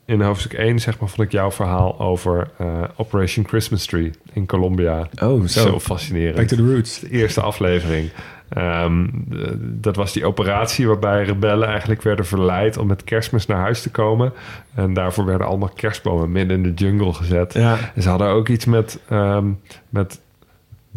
in 0.05 0.21
hoofdstuk 0.21 0.53
1, 0.53 0.79
zeg 0.79 0.99
maar, 0.99 1.09
vond 1.09 1.21
ik 1.27 1.31
jouw 1.31 1.51
verhaal 1.51 1.99
over 1.99 2.49
eh, 2.57 2.67
Operation 2.95 3.47
Christmas 3.47 3.85
Tree 3.85 4.11
in 4.33 4.45
Colombia 4.45 5.07
Oh, 5.21 5.45
zo. 5.47 5.59
zo 5.67 5.79
fascinerend. 5.79 6.35
Back 6.35 6.47
to 6.47 6.55
the 6.55 6.71
roots. 6.73 6.99
de 6.99 7.09
eerste 7.09 7.41
aflevering. 7.41 8.09
Ehm, 8.49 9.05
de- 9.13 9.57
dat 9.79 9.95
was 9.95 10.13
die 10.13 10.25
operatie 10.25 10.87
waarbij 10.87 11.23
rebellen 11.23 11.67
eigenlijk 11.67 12.01
werden 12.01 12.25
verleid 12.25 12.77
om 12.77 12.87
met 12.87 13.03
kerstmis 13.03 13.45
naar 13.45 13.57
huis 13.59 13.81
te 13.81 13.89
komen. 13.91 14.33
En 14.75 14.93
daarvoor 14.93 15.25
werden 15.25 15.47
allemaal 15.47 15.71
kerstbomen 15.75 16.31
midden 16.31 16.57
in 16.57 16.63
de 16.63 16.73
jungle 16.85 17.13
gezet. 17.13 17.53
Ja, 17.53 17.77
En 17.95 18.01
ze 18.01 18.09
hadden 18.09 18.27
ook 18.27 18.47
iets 18.49 18.65
met, 18.65 18.99
ehm, 19.09 19.45
met 19.89 20.19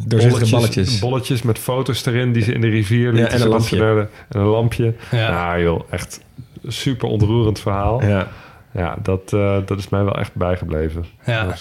doorzichtige 0.05 0.51
balletjes. 0.51 0.99
bolletjes 0.99 1.43
met 1.43 1.59
foto's 1.59 2.07
erin 2.07 2.33
die 2.33 2.43
ze 2.43 2.53
in 2.53 2.61
de 2.61 2.69
rivier 2.69 3.13
lieten. 3.13 3.33
en 3.33 3.41
een 3.43 3.49
lampje. 3.49 3.79
naar 3.79 3.95
de- 3.95 4.07
en 4.29 4.41
een 4.41 4.47
lampje. 4.47 4.95
Ja. 5.11 5.19
Ja, 5.19 5.59
joh, 5.61 5.81
echt 5.91 6.21
super 6.67 7.09
ontroerend 7.09 7.61
verhaal. 7.61 8.03
Ja, 8.05 8.29
Ja. 8.73 8.97
dat, 9.03 9.33
eh, 9.33 9.57
dat 9.67 9.79
is 9.79 9.89
mij 9.89 10.05
wel 10.05 10.19
echt 10.19 10.35
bijgebleven. 10.35 11.05
Ja. 11.27 11.55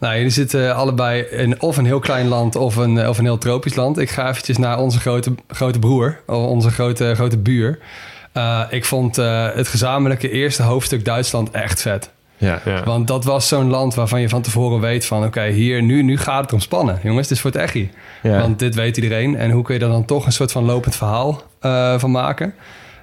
Nou, 0.00 0.14
jullie 0.16 0.30
zitten 0.30 0.74
allebei 0.74 1.20
in 1.22 1.60
of 1.60 1.76
een 1.76 1.84
heel 1.86 1.98
klein 2.00 2.28
land 2.28 2.56
of 2.56 2.76
een, 2.76 3.08
of 3.08 3.18
een 3.18 3.24
heel 3.24 3.38
tropisch 3.38 3.74
land. 3.74 3.98
Ik 3.98 4.10
ga 4.10 4.28
eventjes 4.28 4.56
naar 4.58 4.78
onze 4.78 5.00
grote, 5.00 5.34
grote 5.48 5.78
broer, 5.78 6.20
of 6.26 6.36
onze 6.46 6.70
grote, 6.70 7.12
grote 7.14 7.38
buur. 7.38 7.78
Eh, 8.32 8.60
ik 8.70 8.84
vond 8.84 9.18
eh, 9.18 9.48
het 9.54 9.68
gezamenlijke 9.68 10.30
eerste 10.30 10.62
hoofdstuk 10.62 11.04
Duitsland 11.04 11.50
echt 11.50 11.80
vet. 11.82 12.10
Ja. 12.36 12.60
Ja. 12.64 12.82
Want 12.84 13.06
dat 13.08 13.24
was 13.24 13.48
zo'n 13.48 13.70
land 13.70 13.94
waarvan 13.94 14.20
je 14.20 14.28
van 14.28 14.42
tevoren 14.42 14.80
weet 14.80 15.06
van... 15.06 15.24
oké, 15.24 15.46
hier, 15.46 15.82
nu, 15.82 16.02
nu 16.02 16.18
gaat 16.18 16.42
het 16.42 16.52
om 16.52 16.60
spannen. 16.60 16.98
Jongens, 17.02 17.28
het 17.28 17.36
is 17.36 17.40
voor 17.40 17.50
het 17.50 17.60
echie. 17.60 17.90
Ja. 18.22 18.38
Want 18.40 18.58
dit 18.58 18.74
weet 18.74 18.96
iedereen. 18.96 19.36
En 19.36 19.50
hoe 19.50 19.62
kun 19.62 19.74
je 19.74 19.80
er 19.80 19.88
dan 19.88 20.04
toch 20.04 20.26
een 20.26 20.32
soort 20.32 20.52
van 20.52 20.64
lopend 20.64 20.96
verhaal 20.96 21.42
eh, 21.60 21.98
van 21.98 22.10
maken? 22.10 22.54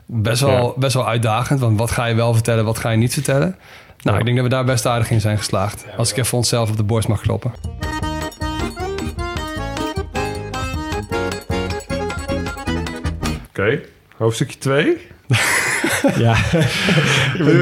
Best 0.06 0.42
wel, 0.42 0.66
Ja. 0.66 0.72
best 0.80 0.94
wel 0.94 1.07
uitdagend. 1.07 1.60
Want 1.60 1.80
wat 1.80 1.92
ga 1.92 2.06
je 2.06 2.16
wel 2.16 2.33
vertellen, 2.33 2.66
wat 2.66 2.78
ga 2.78 2.89
je 2.89 2.98
niet 2.98 3.13
vertellen? 3.13 3.56
Nou, 4.01 4.13
Ja. 4.16 4.18
ik 4.19 4.24
denk 4.25 4.36
dat 4.38 4.45
we 4.45 4.51
daar 4.51 4.66
best 4.66 4.86
aardig 4.86 5.12
in 5.12 5.22
zijn 5.22 5.38
geslaagd. 5.38 5.86
Als 5.98 6.12
ik 6.12 6.18
even 6.18 6.38
onszelf 6.38 6.69
op 6.69 6.78
de 6.78 6.83
borst 6.83 7.07
mag 7.07 7.22
kloppen. 7.22 7.51
Oké, 13.50 13.81
hoofdstukje 14.18 14.57
2. 14.57 14.98
Ja. 16.18 16.36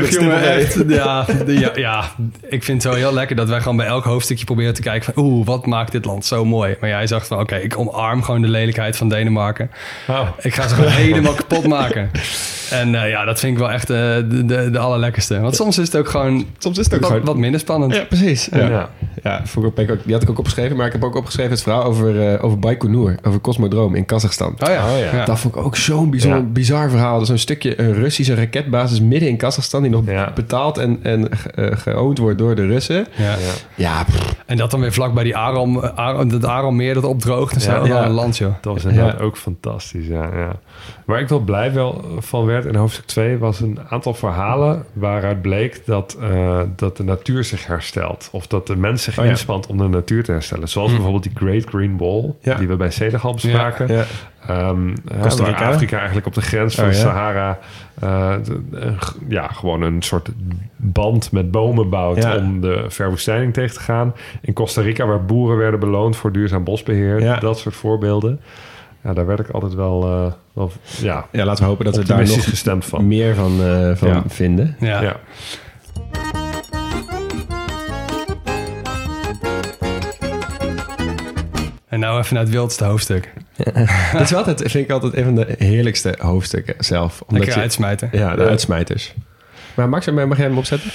Jongen, 0.10 0.44
echt. 0.58 0.84
Ja, 0.88 1.26
ja, 1.48 1.72
ja, 1.76 2.04
ik 2.50 2.64
vind 2.64 2.84
het 2.84 2.94
zo 2.94 2.98
heel 2.98 3.14
lekker 3.14 3.36
dat 3.36 3.50
wij 3.50 3.60
gewoon 3.60 3.78
bij 3.78 3.86
elk 3.86 4.04
hoofdstukje 4.04 4.46
proberen 4.46 4.74
te 4.74 4.82
kijken 4.82 5.14
van... 5.14 5.24
oeh, 5.24 5.46
wat 5.46 5.66
maakt 5.66 5.92
dit 5.92 6.06
land 6.06 6.26
zo 6.26 6.46
mooi? 6.46 6.76
Maar 6.80 6.90
jij 6.90 7.08
zegt 7.08 7.28
van, 7.28 7.40
oké, 7.40 7.56
ik 7.56 7.78
omarm 7.78 8.24
gewoon 8.24 8.42
de 8.42 8.48
lelijkheid 8.48 8.98
van 8.98 9.10
Denemarken. 9.10 9.72
Oh. 10.08 10.28
Ik 10.42 10.54
ga 10.54 10.68
ze 10.68 10.76
gewoon 10.76 10.92
helemaal 10.92 11.34
kapot 11.34 11.68
maken. 11.68 12.12
En 12.72 12.96
eh, 13.04 13.10
ja, 13.10 13.26
dat 13.26 13.40
vind 13.40 13.54
ik 13.54 13.60
wel 13.60 13.72
echt 13.72 13.90
eh, 13.90 13.98
de, 13.98 14.46
de, 14.46 14.70
de 14.72 14.80
allerlekkerste. 14.80 15.40
Want 15.40 15.56
soms 15.56 15.78
is 15.78 15.86
het 15.86 15.96
ook 15.98 16.10
gewoon 16.10 16.46
Soms 16.58 16.78
is 16.78 16.86
het 16.86 16.94
ook 16.94 17.00
wat, 17.00 17.10
gewoon... 17.10 17.26
wat 17.26 17.38
minder 17.38 17.60
spannend. 17.60 17.96
Ja, 17.96 18.04
precies. 18.04 18.50
Ja. 18.52 18.68
Ja. 18.68 18.90
Ja. 19.24 19.42
vroeger 19.46 19.74
ben 19.74 19.84
ik 19.86 19.92
ook, 19.92 20.00
die 20.04 20.14
had 20.14 20.22
ik 20.24 20.30
ook 20.30 20.40
opgeschreven. 20.40 20.78
Maar 20.78 20.86
ik 20.86 20.92
heb 20.92 21.04
ook 21.04 21.16
opgeschreven 21.16 21.52
het 21.52 21.62
verhaal 21.62 21.84
over, 21.84 22.34
eh 22.34 22.44
over 22.44 22.60
Baikonur. 22.60 23.18
Over 23.24 23.42
Cosmodroom 23.42 23.96
in 23.96 24.06
Kazachstan. 24.06 24.56
Oh 24.60 24.70
ja. 24.74 24.92
Oh 24.92 24.98
ja. 25.00 25.16
Ja. 25.18 25.26
Dat 25.26 25.40
vond 25.40 25.56
ik 25.56 25.62
ook 25.62 25.76
zo'n 25.76 26.10
bizar, 26.10 26.38
Ja. 26.38 26.42
bizar 26.44 26.90
verhaal. 26.90 27.14
Dat 27.14 27.22
is 27.22 27.30
een 27.30 27.40
stukje 27.40 27.80
een 27.82 27.94
Russische 27.94 28.36
raketbasis 28.36 29.02
midden 29.02 29.30
in 29.30 29.38
Kazachstan... 29.38 29.82
die 29.82 29.92
nog 29.92 30.04
Ja. 30.06 30.32
betaald 30.36 30.78
en, 30.78 31.00
en 31.04 31.28
ge- 31.38 31.50
eh, 31.52 31.78
geoond 31.78 32.18
wordt 32.18 32.38
door 32.38 32.56
de 32.56 32.66
Russen. 32.68 33.08
Ja. 33.76 34.06
En 34.46 34.58
dat 34.58 34.72
dan 34.72 34.80
weer 34.80 34.94
vlak 34.94 35.14
bij 35.14 35.24
die 35.24 35.38
Aram, 35.38 35.80
Aram, 35.80 36.30
dat 36.30 36.46
Arammeer 36.46 36.94
dat 36.94 37.04
opdroogt 37.04 37.54
en 37.56 37.62
zo. 37.62 37.86
Ja. 37.86 38.06
Een 38.06 38.12
land, 38.12 38.38
joh. 38.38 38.54
Dat 38.62 38.74
was 38.74 38.84
inderdaad 38.86 39.20
Ja. 39.20 39.26
ook 39.26 39.38
fantastisch, 39.38 40.08
ja, 40.08 40.30
ja. 40.36 40.52
Waar 41.06 41.20
ik 41.20 41.28
wel 41.28 41.40
blij 41.40 41.74
wel 41.74 42.06
van 42.20 42.46
werd 42.46 42.59
in 42.66 42.76
hoofdstuk 42.76 43.06
2... 43.06 43.38
was 43.38 43.60
een 43.60 43.80
aantal 43.90 44.14
verhalen 44.14 44.86
waaruit 44.94 45.42
bleek 45.42 45.82
dat, 45.86 46.18
eh, 46.22 46.62
dat 46.76 46.98
de 46.98 47.04
natuur 47.04 47.44
zich 47.44 47.66
herstelt. 47.68 48.30
Of 48.32 48.48
dat 48.48 48.68
de 48.68 48.76
mens 48.76 49.04
zich 49.04 49.18
Oh 49.20 49.24
ja. 49.26 49.30
inspant 49.30 49.68
om 49.68 49.78
de 49.78 49.88
natuur 49.88 50.24
te 50.24 50.32
herstellen. 50.32 50.70
Zoals 50.70 50.92
bijvoorbeeld 50.92 51.24
die 51.24 51.32
Great 51.36 51.64
Green 51.66 51.98
Wall... 51.98 52.34
Ja. 52.42 52.56
die 52.56 52.68
we 52.68 52.76
bij 52.76 52.92
Senegal 52.92 53.34
bespraken. 53.34 53.88
ja. 53.94 54.04
Ehm, 54.48 54.96
Costa 55.22 55.44
waar 55.44 55.52
Rica. 55.52 55.70
Afrika 55.70 55.96
eigenlijk 55.98 56.28
op 56.28 56.34
de 56.34 56.42
grens 56.42 56.76
van 56.76 56.86
Oh, 56.86 56.92
ja. 56.92 56.98
Sahara... 56.98 57.60
eh, 58.00 58.34
de- 58.44 58.94
ja, 59.28 59.48
gewoon 59.48 59.82
een 59.82 60.02
soort 60.02 60.30
band 60.76 61.32
met 61.32 61.52
bomen 61.52 61.90
bouwt... 61.90 62.18
Ja. 62.24 62.36
om 62.38 62.62
de 62.62 62.86
verwoestijning 62.88 63.54
tegen 63.54 63.74
te 63.76 63.82
gaan. 63.82 64.14
In 64.42 64.54
Costa 64.54 64.82
Rica, 64.82 65.06
waar 65.06 65.26
boeren 65.26 65.58
werden 65.58 65.80
beloond 65.80 66.16
voor 66.16 66.32
duurzaam 66.32 66.64
bosbeheer. 66.64 67.22
Ja. 67.22 67.36
Dat 67.40 67.60
soort 67.60 67.76
voorbeelden. 67.76 68.40
Ja, 69.04 69.14
daar 69.14 69.26
werd 69.26 69.40
ik 69.40 69.50
altijd 69.50 69.74
wel, 69.74 70.04
eh, 70.04 70.32
wel 70.54 70.72
ja, 71.02 71.26
ja, 71.32 71.46
laten 71.46 71.64
we 71.64 71.70
hopen 71.70 71.86
dat 71.86 71.96
we 71.96 72.04
daar 72.06 72.28
nog 72.28 72.44
gestemd 72.50 72.86
van. 72.86 73.08
meer 73.08 73.36
van, 73.36 73.64
eh, 73.64 73.96
van 73.96 74.08
Ja. 74.08 74.24
vinden. 74.28 74.76
Ja. 74.80 75.02
Ja. 75.02 75.16
En 81.88 82.00
nou 82.00 82.20
even 82.20 82.34
naar 82.34 82.44
het 82.44 82.52
wildste 82.52 82.84
hoofdstuk. 82.84 83.34
Dat 84.14 84.22
is 84.22 84.30
wel 84.30 84.40
altijd, 84.40 84.72
vind 84.72 84.74
ik 84.86 84.92
altijd 84.92 85.16
een 85.16 85.24
van 85.24 85.36
de 85.36 85.56
heerlijkste 85.58 86.16
hoofdstukken 86.18 86.76
zelf. 86.78 87.22
Omdat 87.22 87.38
Lekker 87.38 87.56
je, 87.56 87.62
uitsmijten. 87.62 88.10
Ja, 88.12 88.36
de 88.36 88.44
uitsmijters. 88.44 89.14
Maar 89.74 89.90
Max, 89.90 90.12
mag 90.12 90.38
jij 90.38 90.46
hem 90.48 90.58
opzetten? 90.58 90.92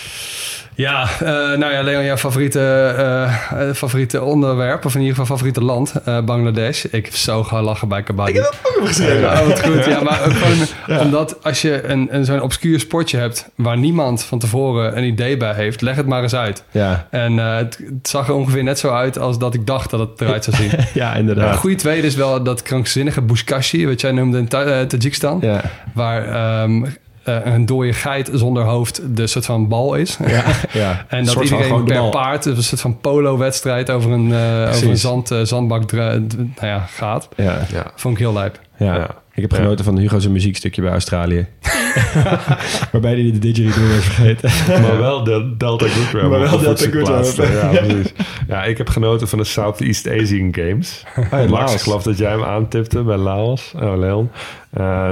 Ja, 0.76 1.08
eh, 1.20 1.26
nou 1.58 1.72
ja, 1.72 1.82
Leon, 1.82 2.04
jouw 2.04 2.16
favoriete, 2.16 2.60
eh, 2.96 3.68
eh, 3.68 3.74
favoriete 3.74 4.22
onderwerp, 4.22 4.84
of 4.84 4.94
in 4.94 5.00
ieder 5.00 5.16
geval 5.16 5.30
favoriete 5.36 5.64
land, 5.64 5.92
Bangladesh. 6.24 6.84
Ik 6.84 7.04
heb 7.04 7.14
zo 7.14 7.44
gaan 7.44 7.62
lachen 7.64 7.88
bij 7.88 8.02
Kabaddi. 8.02 8.32
Ik 8.32 8.36
heb 8.38 8.54
dat 8.62 8.76
ook 8.80 8.86
gezien. 8.86 9.18
Ja, 9.20 9.44
wat 9.44 9.62
goed. 9.66 9.84
Ja, 9.84 10.02
maar 10.02 10.20
ook 10.26 10.32
gewoon 10.32 11.00
omdat 11.06 11.36
als 11.44 11.62
je 11.62 11.84
een, 11.88 12.08
een, 12.14 12.24
zo'n 12.24 12.40
obscuur 12.42 12.80
sportje 12.80 13.18
hebt 13.18 13.48
waar 13.54 13.78
niemand 13.78 14.24
van 14.24 14.38
tevoren 14.38 14.96
een 14.96 15.04
idee 15.04 15.36
bij 15.36 15.54
heeft, 15.54 15.80
leg 15.80 15.96
het 15.96 16.06
maar 16.06 16.22
eens 16.22 16.34
uit. 16.34 16.64
Ja, 16.70 17.06
En 17.10 17.36
het, 17.36 17.78
het 17.94 18.08
zag 18.08 18.28
er 18.28 18.34
ongeveer 18.34 18.62
net 18.62 18.78
zo 18.78 18.90
uit 18.90 19.18
als 19.18 19.38
dat 19.38 19.54
ik 19.54 19.66
dacht 19.66 19.90
dat 19.90 20.00
het 20.00 20.20
eruit 20.20 20.44
zou 20.44 20.56
zien. 20.56 20.70
ja 20.94 21.12
Een 21.12 21.18
inderdaad. 21.18 21.56
goede 21.56 21.76
tweede 21.76 22.06
is 22.06 22.14
wel 22.14 22.42
dat 22.42 22.62
krankzinnige 22.62 23.20
Buzkashi, 23.22 23.86
wat 23.86 24.00
jij 24.00 24.12
noemde 24.12 24.38
in 24.38 24.48
Ta- 24.48 24.86
Tajikistan. 24.86 25.38
Ja. 25.42 25.60
Waar 25.94 26.28
ehm, 26.28 26.84
eh, 27.24 27.36
een 27.44 27.66
dode 27.66 27.92
geit 27.92 28.30
zonder 28.32 28.62
hoofd 28.62 29.16
de 29.16 29.26
soort 29.26 29.44
van 29.44 29.68
bal 29.68 29.94
is. 29.94 30.18
Ja, 30.26 30.44
ja. 30.72 31.04
En 31.08 31.24
dat 31.24 31.32
soort 31.32 31.48
van 31.48 31.58
iedereen 31.58 31.84
per 31.84 32.08
paard, 32.08 32.44
een 32.44 32.62
soort 32.62 32.80
van 32.80 33.00
polo-wedstrijd 33.00 33.90
over 33.90 34.10
een, 34.10 34.32
eh, 34.32 34.68
over 34.74 34.88
een 34.88 34.98
zand, 34.98 35.30
eh, 35.30 35.40
zandbak 35.42 35.92
nou 35.92 36.50
ja, 36.60 36.78
gaat. 36.78 37.28
Ja, 37.36 37.58
Ja. 37.72 37.86
Vond 37.94 38.14
ik 38.14 38.20
heel 38.20 38.32
lijp. 38.32 38.60
ja. 38.76 39.22
Ik 39.34 39.42
heb 39.42 39.50
Ja. 39.50 39.56
genoten 39.56 39.84
van 39.84 39.98
Hugo's 39.98 40.28
muziekstukje 40.28 40.82
bij 40.82 40.90
Australië. 40.90 41.46
Waarbij 42.92 43.12
hij 43.12 43.32
de 43.32 43.38
didgeridoo 43.38 43.94
was 43.94 44.04
vergeten. 44.04 44.50
Maar 44.82 44.98
wel 44.98 45.24
de 45.24 45.54
Delta 45.58 45.86
Good 45.88 46.20
Ram. 46.22 46.30
Maar 46.30 46.40
wel 46.40 46.48
Delta 46.58 46.64
Good 46.66 46.80
voedselplaats. 46.80 47.36
Ram. 47.36 47.72
Ja, 47.72 47.80
precies. 47.82 48.12
Ja, 48.48 48.64
ik 48.64 48.78
heb 48.78 48.88
genoten 48.88 49.28
van 49.28 49.38
de 49.38 49.44
Southeast 49.44 50.08
Asian 50.10 50.54
Games. 50.54 51.04
ja, 51.16 51.26
Max, 51.30 51.50
Laos. 51.50 51.74
ik 51.74 51.80
geloof 51.80 52.02
dat 52.02 52.18
jij 52.18 52.30
hem 52.30 52.42
aantipte 52.44 53.02
bij 53.02 53.16
Laos. 53.16 53.72
Oh, 53.76 53.98
Leon. 53.98 54.30
Eh, 54.70 55.10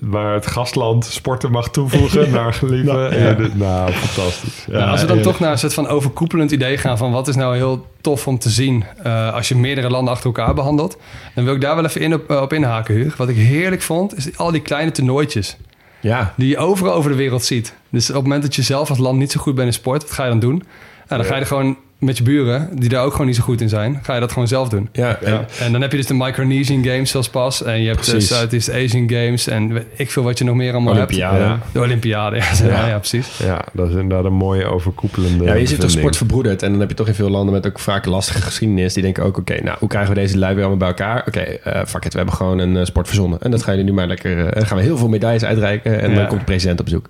waar 0.00 0.34
het 0.34 0.46
gastland 0.46 1.04
sporten 1.04 1.50
mag 1.50 1.70
toevoegen 1.70 2.30
naar 2.30 2.52
geliefde. 2.54 2.92
Nou, 2.92 3.14
Ja, 3.14 3.26
ja. 3.28 3.32
dit- 3.34 3.58
nou, 3.58 3.92
fantastisch. 3.92 4.64
Ja, 4.70 4.78
als 4.84 5.00
we 5.00 5.06
dan 5.06 5.16
eerlijk. 5.16 5.22
toch 5.22 5.40
naar 5.40 5.52
een 5.52 5.58
soort 5.58 5.74
van 5.74 5.86
overkoepelend 5.88 6.50
idee 6.50 6.76
gaan 6.78 6.98
van 6.98 7.12
wat 7.12 7.28
is 7.28 7.34
nou 7.36 7.56
heel 7.56 7.86
tof 8.00 8.26
om 8.26 8.38
te 8.38 8.48
zien 8.50 8.84
eh, 9.02 9.34
als 9.34 9.48
je 9.48 9.56
meerdere 9.56 9.90
landen 9.90 10.12
achter 10.12 10.26
elkaar 10.26 10.54
behandelt, 10.54 10.98
dan 11.34 11.44
wil 11.44 11.54
ik 11.54 11.60
daar 11.60 11.74
wel 11.76 11.84
even 11.84 12.00
in 12.00 12.14
op, 12.14 12.30
eh, 12.30 12.40
op 12.40 12.52
inhaken, 12.52 12.94
Huug. 12.94 13.16
Wat 13.16 13.28
ik 13.28 13.36
heerlijk 13.62 13.82
vond, 13.82 14.16
is 14.16 14.36
al 14.36 14.50
die 14.50 14.62
kleine 14.62 14.90
toernooitjes 14.90 15.56
Ja, 16.00 16.34
die 16.36 16.48
je 16.48 16.58
overal 16.58 16.94
over 16.94 17.10
de 17.10 17.16
wereld 17.16 17.44
ziet. 17.44 17.74
Dus 17.90 18.08
op 18.08 18.14
het 18.14 18.22
moment 18.22 18.42
dat 18.42 18.54
je 18.54 18.62
zelf 18.62 18.88
als 18.88 18.98
land 18.98 19.18
niet 19.18 19.32
zo 19.32 19.40
goed 19.40 19.54
bent 19.54 19.66
in 19.66 19.72
sport, 19.72 20.02
wat 20.02 20.10
ga 20.10 20.22
je 20.24 20.30
dan 20.30 20.38
doen? 20.38 20.62
Nou, 21.08 21.22
dan 21.22 21.24
ga 21.24 21.34
je 21.34 21.40
er 21.40 21.46
gewoon 21.46 21.76
met 22.02 22.16
je 22.16 22.22
buren, 22.22 22.68
die 22.72 22.88
daar 22.88 23.04
ook 23.04 23.12
gewoon 23.12 23.26
niet 23.26 23.36
zo 23.36 23.42
goed 23.42 23.60
in 23.60 23.68
zijn, 23.68 23.98
ga 24.02 24.14
je 24.14 24.20
dat 24.20 24.32
gewoon 24.32 24.48
zelf 24.48 24.68
doen. 24.68 24.88
ja, 24.92 25.18
ja. 25.24 25.44
En 25.60 25.72
dan 25.72 25.80
heb 25.80 25.90
je 25.90 25.96
dus 25.96 26.06
de 26.06 26.14
Micronesian 26.14 26.84
Games 26.84 27.10
zoals 27.10 27.28
pas. 27.28 27.62
En 27.62 27.80
je 27.80 27.86
hebt 27.88 28.04
de 28.04 28.10
Precies. 28.10 28.28
Southeast 28.36 28.70
Asian 28.72 29.10
Games. 29.10 29.46
En 29.46 29.84
ik 29.96 30.10
veel 30.10 30.22
wat 30.22 30.38
je 30.38 30.44
nog 30.44 30.54
meer 30.54 30.72
allemaal 30.72 30.94
Olympiade. 30.94 31.36
hebt. 31.44 31.48
Ja. 31.48 31.66
De 31.72 31.80
Olympiade, 31.80 32.36
ja, 32.42 32.44
ja. 32.64 32.86
ja, 32.88 32.98
precies. 32.98 33.38
Ja, 33.38 33.64
dat 33.72 33.88
is 33.88 33.94
inderdaad 33.94 34.24
een 34.24 34.36
mooie 34.36 34.64
overkoepelende 34.64 35.44
Ja, 35.44 35.54
je 35.54 35.66
ziet 35.66 35.80
toch 35.80 35.90
sport 35.90 36.16
verbroederd. 36.16 36.62
En 36.62 36.70
dan 36.70 36.80
heb 36.80 36.88
je 36.88 36.94
toch 36.94 37.08
in 37.08 37.14
veel 37.14 37.30
landen 37.30 37.54
met 37.54 37.66
ook 37.66 37.78
vaak 37.78 38.06
lastige 38.06 38.40
geschiedenis. 38.42 38.92
Die 38.94 39.02
denken 39.02 39.24
ook, 39.24 39.38
oké, 39.38 39.62
nou, 39.62 39.76
hoe 39.78 39.88
krijgen 39.88 40.14
we 40.14 40.20
deze 40.20 40.38
lui 40.38 40.54
weer 40.54 40.64
allemaal 40.64 40.78
bij 40.78 40.88
elkaar? 40.88 41.24
Oké, 41.26 41.40
eh 41.40 41.84
fuck 41.86 42.04
it, 42.04 42.10
we 42.12 42.16
hebben 42.18 42.34
gewoon 42.36 42.58
een 42.58 42.76
eh, 42.76 42.84
sport 42.84 43.06
verzonnen. 43.06 43.38
En 43.40 43.50
dat 43.50 43.62
gaan 43.62 43.74
jullie 43.76 43.90
nu 43.90 43.96
maar 43.96 44.06
lekker... 44.06 44.38
eh, 44.38 44.44
en 44.44 44.50
dan 44.54 44.66
gaan 44.66 44.76
we 44.76 44.82
heel 44.82 44.96
veel 44.98 45.08
medailles 45.08 45.44
uitreiken. 45.44 46.00
En 46.00 46.10
Ja. 46.10 46.16
dan 46.16 46.26
komt 46.26 46.38
de 46.40 46.46
president 46.46 46.78
op 46.78 46.84
bezoek. 46.84 47.08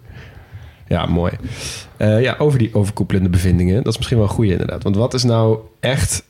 Ja, 0.92 1.06
mooi. 1.06 1.32
Eh, 1.96 2.22
ja, 2.22 2.34
over 2.38 2.58
die 2.58 2.74
overkoepelende 2.74 3.28
bevindingen. 3.28 3.76
Dat 3.82 3.92
is 3.92 3.96
misschien 3.96 4.18
wel 4.18 4.26
een 4.26 4.32
goeie 4.32 4.50
inderdaad. 4.52 4.82
Want 4.82 4.96
wat 4.96 5.14
is 5.14 5.22
nou 5.22 5.58
echt 5.80 6.24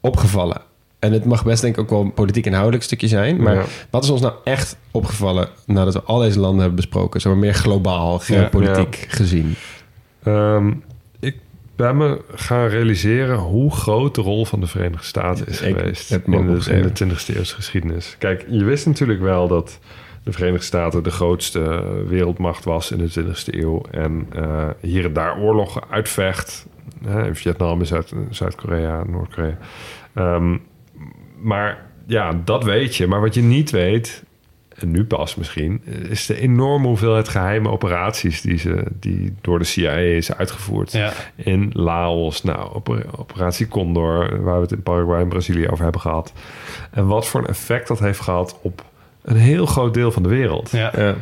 opgevallen? 0.00 0.60
En 0.98 1.12
het 1.12 1.24
mag 1.24 1.44
best 1.44 1.62
denk 1.62 1.74
ik 1.76 1.80
ook 1.80 1.90
wel 1.90 2.00
een 2.00 2.14
politiek 2.14 2.46
inhoudelijk 2.46 2.82
stukje 2.82 3.08
zijn. 3.08 3.42
Maar 3.42 3.54
Ja. 3.54 3.64
wat 3.90 4.04
is 4.04 4.10
ons 4.10 4.20
nou 4.20 4.34
echt 4.44 4.76
opgevallen 4.90 5.48
nadat 5.66 5.94
we 5.94 6.02
al 6.02 6.18
deze 6.18 6.40
landen 6.40 6.58
hebben 6.58 6.76
besproken? 6.76 7.20
Zo 7.20 7.34
meer 7.36 7.54
globaal, 7.54 8.18
geopolitiek 8.18 9.04
gezien. 9.08 9.54
Ehm, 10.22 10.72
ik 11.20 11.36
ben 11.76 11.96
me 11.96 12.20
gaan 12.34 12.66
realiseren 12.66 13.38
hoe 13.38 13.70
groot 13.70 14.14
de 14.14 14.20
rol 14.20 14.44
van 14.44 14.60
de 14.60 14.66
Verenigde 14.66 15.06
Staten 15.06 15.46
is 15.46 15.60
Ik 15.60 15.76
geweest 15.76 16.10
in 16.10 16.22
de, 16.26 16.72
in 16.72 16.82
de 16.82 16.92
20e 17.04 17.36
eeuwse 17.36 17.54
geschiedenis. 17.54 18.16
Kijk, 18.18 18.46
je 18.48 18.64
wist 18.64 18.86
natuurlijk 18.86 19.20
wel 19.20 19.48
dat 19.48 19.78
de 20.24 20.32
Verenigde 20.32 20.64
Staten 20.66 21.02
de 21.02 21.10
grootste 21.10 21.84
wereldmacht 22.08 22.64
was 22.64 22.90
in 22.90 22.98
de 22.98 23.10
20e 23.24 23.54
eeuw. 23.54 23.82
En 23.90 24.26
eh, 24.34 24.68
hier 24.80 25.04
en 25.04 25.12
daar 25.12 25.38
oorlogen 25.38 25.82
uitvecht. 25.90 26.66
Hè, 27.04 27.26
in 27.26 27.34
Vietnam, 27.36 27.78
in 27.80 27.86
Zuid- 27.86 28.12
Zuid-Korea, 28.30 29.04
Noord-Korea. 29.04 29.58
Ehm, 30.14 30.56
maar 31.40 31.86
ja, 32.06 32.40
dat 32.44 32.64
weet 32.64 32.96
je. 32.96 33.06
Maar 33.06 33.20
wat 33.20 33.34
je 33.34 33.42
niet 33.42 33.70
weet, 33.70 34.24
en 34.78 34.90
nu 34.90 35.04
pas 35.04 35.34
misschien, 35.34 35.82
is 36.08 36.26
de 36.26 36.40
enorme 36.40 36.86
hoeveelheid 36.86 37.28
geheime 37.28 37.68
operaties 37.70 38.40
die, 38.40 38.58
ze, 38.58 38.84
die 38.92 39.34
door 39.40 39.58
de 39.58 39.64
CIA 39.64 39.92
is 39.96 40.34
uitgevoerd. 40.34 40.92
Ja. 40.92 41.12
In 41.36 41.70
Laos, 41.72 42.42
nou, 42.42 42.74
oper- 42.74 43.06
operatie 43.18 43.68
Condor, 43.68 44.42
waar 44.42 44.56
we 44.56 44.62
het 44.62 44.72
in 44.72 44.82
Paraguay 44.82 45.20
en 45.20 45.28
Brazilië 45.28 45.68
over 45.68 45.82
hebben 45.82 46.00
gehad. 46.00 46.32
En 46.90 47.06
wat 47.06 47.26
voor 47.28 47.40
een 47.40 47.46
effect 47.46 47.88
dat 47.88 47.98
heeft 47.98 48.20
gehad 48.20 48.58
op 48.62 48.84
een 49.24 49.36
heel 49.36 49.66
groot 49.66 49.94
deel 49.94 50.12
van 50.12 50.22
de 50.22 50.28
wereld. 50.28 50.70
Ja. 50.70 50.92
Ja. 50.96 51.14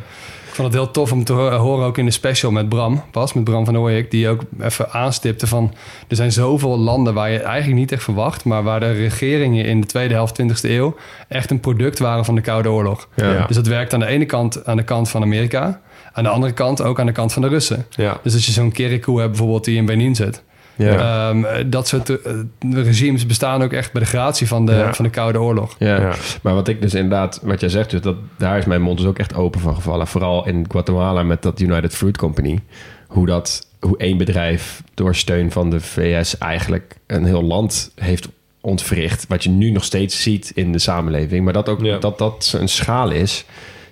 Ik 0.47 0.57
vond 0.57 0.73
het 0.73 0.81
heel 0.83 0.91
tof 0.91 1.11
om 1.11 1.23
te 1.23 1.33
ho- 1.33 1.49
horen 1.57 1.85
ook 1.85 1.97
in 1.97 2.05
de 2.05 2.11
special 2.11 2.51
met 2.51 2.69
Bram, 2.69 3.03
pas 3.11 3.33
met 3.33 3.43
Bram 3.43 3.65
van 3.65 3.77
Ooyek, 3.77 4.11
die 4.11 4.29
ook 4.29 4.41
even 4.59 4.91
aanstipte 4.91 5.47
van 5.47 5.73
er 6.07 6.15
zijn 6.15 6.31
zoveel 6.31 6.77
landen 6.79 7.13
waar 7.13 7.31
je 7.31 7.39
eigenlijk 7.39 7.79
niet 7.79 7.91
echt 7.91 8.03
verwacht, 8.03 8.45
maar 8.45 8.63
waar 8.63 8.79
de 8.79 8.91
regeringen 8.91 9.65
in 9.65 9.81
de 9.81 9.87
tweede 9.87 10.13
helft 10.13 10.41
20e 10.41 10.69
eeuw 10.69 10.95
echt 11.27 11.51
een 11.51 11.59
product 11.59 11.99
waren 11.99 12.25
van 12.25 12.35
de 12.35 12.41
Koude 12.41 12.69
Oorlog. 12.71 13.07
Ja. 13.15 13.45
Dus 13.47 13.55
dat 13.55 13.67
werkt 13.67 13.93
aan 13.93 13.99
de 13.99 14.05
ene 14.05 14.25
kant 14.25 14.65
aan 14.65 14.77
de 14.77 14.83
kant 14.83 15.09
van 15.09 15.21
Amerika, 15.21 15.81
aan 16.13 16.23
de 16.23 16.29
andere 16.29 16.53
kant 16.53 16.81
ook 16.81 16.99
aan 16.99 17.05
de 17.05 17.11
kant 17.11 17.33
van 17.33 17.41
de 17.41 17.47
Russen. 17.47 17.85
Ja. 17.89 18.17
Dus 18.23 18.33
als 18.33 18.45
je 18.45 18.51
zo'n 18.51 18.71
Kirikou 18.71 19.17
hebt 19.19 19.29
bijvoorbeeld 19.29 19.65
die 19.65 19.77
in 19.77 19.85
Benin 19.85 20.15
zit. 20.15 20.43
Ja. 20.83 21.29
Ehm, 21.29 21.69
dat 21.69 21.87
soort 21.87 22.09
eh, 22.09 22.31
regimes 22.71 23.25
bestaan 23.25 23.63
ook 23.63 23.73
echt 23.73 23.91
bij 23.91 24.01
de 24.01 24.07
gratie 24.07 24.47
van 24.47 24.65
de, 24.65 24.71
Ja. 24.73 24.93
van 24.93 25.05
de 25.05 25.11
Koude 25.11 25.41
Oorlog. 25.41 25.75
Ja. 25.79 25.99
Ja. 26.01 26.13
maar 26.41 26.53
wat 26.53 26.67
ik 26.67 26.81
dus 26.81 26.93
inderdaad, 26.93 27.39
wat 27.43 27.59
jij 27.59 27.69
zegt, 27.69 27.89
dus 27.89 28.01
dat, 28.01 28.15
daar 28.37 28.57
is 28.57 28.65
mijn 28.65 28.81
mond 28.81 28.97
dus 28.97 29.07
ook 29.07 29.19
echt 29.19 29.35
open 29.35 29.59
van 29.59 29.75
gevallen. 29.75 30.07
Vooral 30.07 30.47
in 30.47 30.65
Guatemala 30.69 31.23
met 31.23 31.41
dat 31.41 31.59
United 31.59 31.95
Fruit 31.95 32.17
Company. 32.17 32.59
Hoe 33.07 33.25
dat, 33.25 33.67
hoe 33.79 33.97
één 33.97 34.17
bedrijf 34.17 34.83
door 34.93 35.15
steun 35.15 35.51
van 35.51 35.69
de 35.69 35.79
VS 35.79 36.37
eigenlijk 36.37 36.95
een 37.07 37.25
heel 37.25 37.43
land 37.43 37.91
heeft 37.95 38.27
ontwricht. 38.61 39.25
Wat 39.27 39.43
je 39.43 39.49
nu 39.49 39.71
nog 39.71 39.83
steeds 39.83 40.21
ziet 40.21 40.51
in 40.55 40.71
de 40.71 40.79
samenleving. 40.79 41.43
Maar 41.43 41.53
dat 41.53 41.69
ook 41.69 41.81
Ja. 41.81 41.97
dat 41.97 42.17
dat 42.17 42.53
een 42.59 42.69
schaal 42.69 43.09
is 43.11 43.45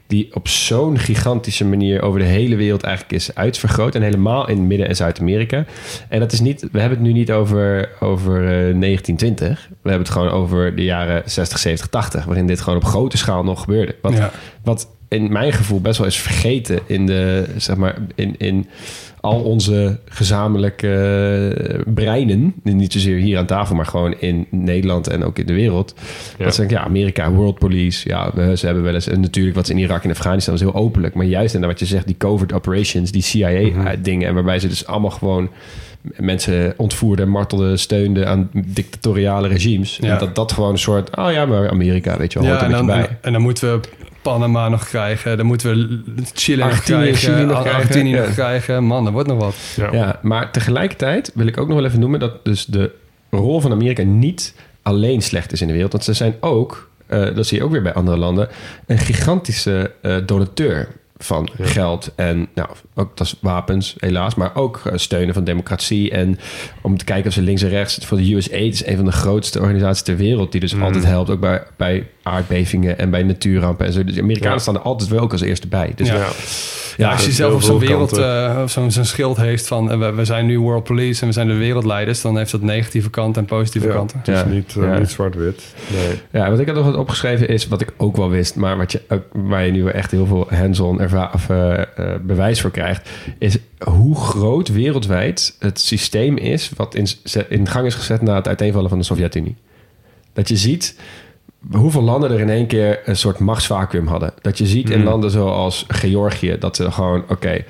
die 0.10 0.36
op 0.36 0.48
zo'n 0.48 0.98
gigantische 0.98 1.66
manier 1.66 2.02
over 2.02 2.20
de 2.20 2.26
hele 2.26 2.56
wereld 2.56 2.84
eigenlijk 2.84 3.16
is 3.16 3.36
uitvergroot. 3.36 3.96
En 3.96 4.02
helemaal 4.02 4.50
in 4.50 4.68
Midden- 4.68 4.88
en 4.88 4.96
Zuid-Amerika. 4.96 5.66
En 6.08 6.20
dat 6.20 6.32
is 6.32 6.40
niet, 6.40 6.62
we 6.72 6.80
hebben 6.80 6.98
het 6.98 7.08
nu 7.08 7.14
niet 7.14 7.32
over, 7.32 7.90
over 8.00 8.36
eh, 8.44 8.50
1920. 8.80 9.68
We 9.70 9.90
hebben 9.90 10.08
het 10.08 10.10
gewoon 10.18 10.30
over 10.30 10.76
de 10.76 10.84
jaren 10.84 11.22
60, 11.26 11.60
70, 11.60 11.88
80. 11.90 12.26
Waarin 12.26 12.48
dit 12.48 12.62
gewoon 12.62 12.80
op 12.80 12.86
grote 12.86 13.18
schaal 13.18 13.44
nog 13.44 13.60
gebeurde. 13.62 13.96
Wat, 14.02 14.14
Ja. 14.14 14.32
wat 14.64 14.88
in 15.08 15.32
mijn 15.32 15.54
gevoel 15.54 15.82
best 15.82 15.98
wel 15.98 16.08
is 16.08 16.20
vergeten 16.20 16.80
in 16.86 17.06
de, 17.06 17.46
zeg 17.58 17.76
maar, 17.76 17.96
in, 18.16 18.36
in 18.38 18.68
al 19.22 19.42
onze 19.42 20.00
gezamenlijke 20.06 20.88
eh, 21.58 21.94
breinen. 21.94 22.54
Niet 22.64 22.94
zozeer 22.94 23.18
hier 23.18 23.38
aan 23.38 23.46
tafel, 23.46 23.76
maar 23.76 23.86
gewoon 23.86 24.16
in 24.20 24.48
Nederland 24.50 25.08
en 25.08 25.24
ook 25.24 25.40
in 25.40 25.46
de 25.46 25.54
wereld. 25.54 25.94
Ja. 26.38 26.46
Dat 26.46 26.56
denken, 26.56 26.78
ja, 26.78 26.84
Amerika, 26.84 27.32
World 27.32 27.60
Police. 27.60 28.10
Ja, 28.10 28.32
ze 28.56 28.66
hebben 28.66 28.84
wel 28.84 28.94
eens... 28.94 29.08
En 29.08 29.20
natuurlijk 29.20 29.56
wat 29.56 29.66
ze 29.66 29.74
in 29.74 29.80
Irak 29.80 30.04
en 30.04 30.10
Afghanistan 30.10 30.54
was 30.54 30.62
heel 30.62 30.76
openlijk. 30.76 31.14
Maar 31.14 31.26
juist 31.26 31.56
in 31.56 31.66
wat 31.66 31.80
je 31.80 31.86
zegt, 31.86 32.06
die 32.06 32.18
covert 32.18 32.54
operations, 32.54 33.12
die 33.12 33.22
CIA-dingen... 33.22 34.28
en 34.28 34.34
waarbij 34.34 34.60
ze 34.60 34.68
dus 34.68 34.86
allemaal 34.86 35.12
gewoon 35.12 35.50
mensen 36.18 36.74
ontvoerden, 36.78 37.30
martelden, 37.30 37.80
steunden 37.80 38.28
aan 38.28 38.50
dictatoriale 38.54 39.48
regimes. 39.48 39.98
Ja. 40.02 40.14
En 40.14 40.20
dat 40.20 40.36
dat 40.36 40.52
gewoon 40.52 40.72
een 40.72 40.78
soort... 40.78 41.18
Oh 41.18 41.32
ja, 41.32 41.46
maar 41.46 41.70
Amerika, 41.70 42.18
weet 42.18 42.34
je 42.34 42.40
wel, 42.40 42.48
hoort 42.48 42.62
er 42.62 42.68
en 42.68 42.72
dan, 42.72 42.86
bij. 42.86 43.18
en 43.22 43.32
dan 43.32 43.42
moeten 43.42 43.74
we 43.74 43.80
Panama 44.30 44.70
nog 44.70 44.88
krijgen. 44.88 45.38
Dan 45.38 45.46
moeten 45.46 45.76
we 45.76 46.24
Chile 46.34 46.66
nog 46.66 46.84
krijgen. 46.84 47.16
Chili 47.16 47.46
nog 47.46 47.62
krijgen, 47.62 47.80
Argentinië 47.80 48.16
nog 48.16 48.34
krijgen. 48.34 48.84
Man, 48.84 49.06
er 49.06 49.12
wordt 49.12 49.28
nog 49.28 49.40
wat. 49.40 49.56
Ja. 49.76 49.92
Ja, 49.92 50.20
maar 50.22 50.52
tegelijkertijd 50.52 51.32
wil 51.34 51.48
ik 51.48 51.58
ook 51.58 51.68
nog 51.68 51.78
wel 51.78 51.86
even 51.86 52.00
noemen 52.00 52.20
dat 52.20 52.46
dus 52.46 52.66
de 52.66 52.92
rol 53.30 53.60
van 53.60 53.72
Amerika 53.72 54.04
niet 54.04 54.56
alleen 54.82 55.22
slecht 55.22 55.52
is 55.52 55.62
in 55.62 55.68
de 55.68 55.74
wereld. 55.74 55.92
Want 55.92 56.04
ze 56.04 56.14
zijn 56.14 56.36
ook, 56.40 56.90
eh, 57.08 57.36
dat 57.36 57.48
zie 57.48 57.58
je 57.58 57.64
ook 57.64 57.72
weer 57.72 57.82
bij 57.82 57.94
andere 57.94 58.18
landen, 58.18 58.50
een 58.86 58.98
gigantische 58.98 59.92
eh, 60.02 60.18
donateur 60.26 60.88
van 61.18 61.50
geld 61.60 62.12
en 62.16 62.48
nou, 62.56 62.70
ook 62.96 63.18
dat 63.18 63.28
is 63.28 63.36
wapens 63.42 63.96
helaas, 63.98 64.36
maar 64.36 64.56
ook 64.56 64.82
eh, 64.86 64.94
steunen 64.96 65.34
van 65.34 65.44
democratie 65.44 66.12
en 66.12 66.40
om 66.82 66.98
te 66.98 67.06
kijken 67.06 67.28
of 67.28 67.34
ze 67.34 67.42
links 67.42 67.62
en 67.62 67.70
rechts 67.70 68.06
voor 68.06 68.18
de 68.18 68.34
USAID 68.34 68.74
is 68.74 68.86
een 68.86 68.96
van 68.96 69.06
de 69.06 69.12
grootste 69.12 69.60
organisaties 69.60 70.04
ter 70.04 70.18
wereld 70.18 70.52
die 70.52 70.62
dus 70.62 70.80
altijd 70.80 71.06
helpt 71.06 71.30
ook 71.30 71.40
bij, 71.40 71.64
bij 71.78 72.08
aardbevingen 72.30 72.98
en 72.98 73.10
bij 73.10 73.24
natuurrampen 73.24 73.86
en 73.86 73.94
zo. 73.94 74.04
Dus 74.04 74.16
de 74.16 74.22
Amerikanen 74.22 74.54
Ja. 74.56 74.62
staan 74.62 74.76
er 74.76 74.82
altijd 74.82 75.10
wel 75.10 75.20
ook 75.20 75.32
als 75.32 75.42
eerste 75.42 75.68
bij. 75.68 75.92
Dus 75.96 76.08
Ja. 76.08 76.16
Ja. 76.16 76.28
Ja, 76.98 77.12
als 77.12 77.26
je 77.26 77.32
zelf 77.32 77.54
op 77.54 77.62
zo'n 77.62 77.80
wereld, 77.80 78.18
eh, 78.18 78.68
zo'n 78.68 78.92
schild 78.92 79.38
heeft 79.38 79.68
van 79.68 79.92
eh, 79.92 79.98
we, 80.00 80.12
we 80.14 80.26
zijn 80.26 80.46
nu 80.46 80.60
World 80.60 80.84
Police 80.84 81.22
en 81.22 81.28
we 81.28 81.34
zijn 81.34 81.48
de 81.48 81.54
wereldleiders, 81.54 82.22
dan 82.22 82.38
heeft 82.38 82.52
dat 82.52 82.62
negatieve 82.62 83.10
kanten 83.10 83.42
en 83.42 83.48
positieve 83.48 83.88
Ja. 83.88 83.94
kanten. 83.94 84.18
Het 84.18 84.28
is 84.28 84.40
Ja. 84.40 84.46
niet, 84.46 84.76
eh, 84.78 84.84
Ja. 84.84 84.98
niet 84.98 85.10
zwart-wit. 85.10 85.74
Nee. 85.94 86.20
Ja, 86.42 86.50
wat 86.50 86.60
ik 86.60 86.66
had 86.68 86.76
nog 86.76 86.86
wat 86.86 86.96
opgeschreven 86.96 87.48
is, 87.48 87.68
wat 87.68 87.82
ik 87.82 87.94
ook 87.98 88.18
wel 88.18 88.30
wist, 88.30 88.56
maar 88.56 88.78
wat 88.78 88.92
je, 88.92 89.02
ook- 89.10 89.26
waar 89.34 89.66
je 89.66 89.72
nu 89.72 89.88
echt 89.90 90.12
heel 90.12 90.26
veel 90.26 90.48
hands-on 90.50 90.98
bewijs 92.22 92.62
voor 92.62 92.72
krijgt, 92.72 93.10
is 93.38 93.58
hoe 93.80 94.16
groot 94.16 94.68
wereldwijd 94.68 95.56
het 95.60 95.80
systeem 95.80 96.38
is 96.38 96.72
wat 96.76 96.96
in, 96.96 97.08
zet- 97.24 97.46
in 97.50 97.68
gang 97.68 97.86
is 97.86 97.96
gezet 97.96 98.22
na 98.22 98.36
het 98.36 98.48
uiteenvallen 98.48 98.90
van 98.90 98.98
de 99.00 99.06
Sovjet-Unie. 99.06 99.56
Dat 100.34 100.48
je 100.50 100.56
ziet 100.58 100.96
hoeveel 101.72 102.02
landen 102.02 102.32
er 102.32 102.40
in 102.40 102.50
één 102.50 102.68
keer 102.68 103.00
een 103.06 103.16
soort 103.16 103.40
machtsvacuum 103.40 104.08
hadden. 104.08 104.34
Dat 104.42 104.58
je 104.58 104.66
ziet 104.66 104.90
in 104.90 105.00
Mm. 105.00 105.06
landen 105.06 105.32
zoals 105.32 105.86
Georgië, 105.88 106.56
dat 106.60 106.76
ze 106.76 106.92
gewoon, 106.92 107.24
oké, 107.30 107.64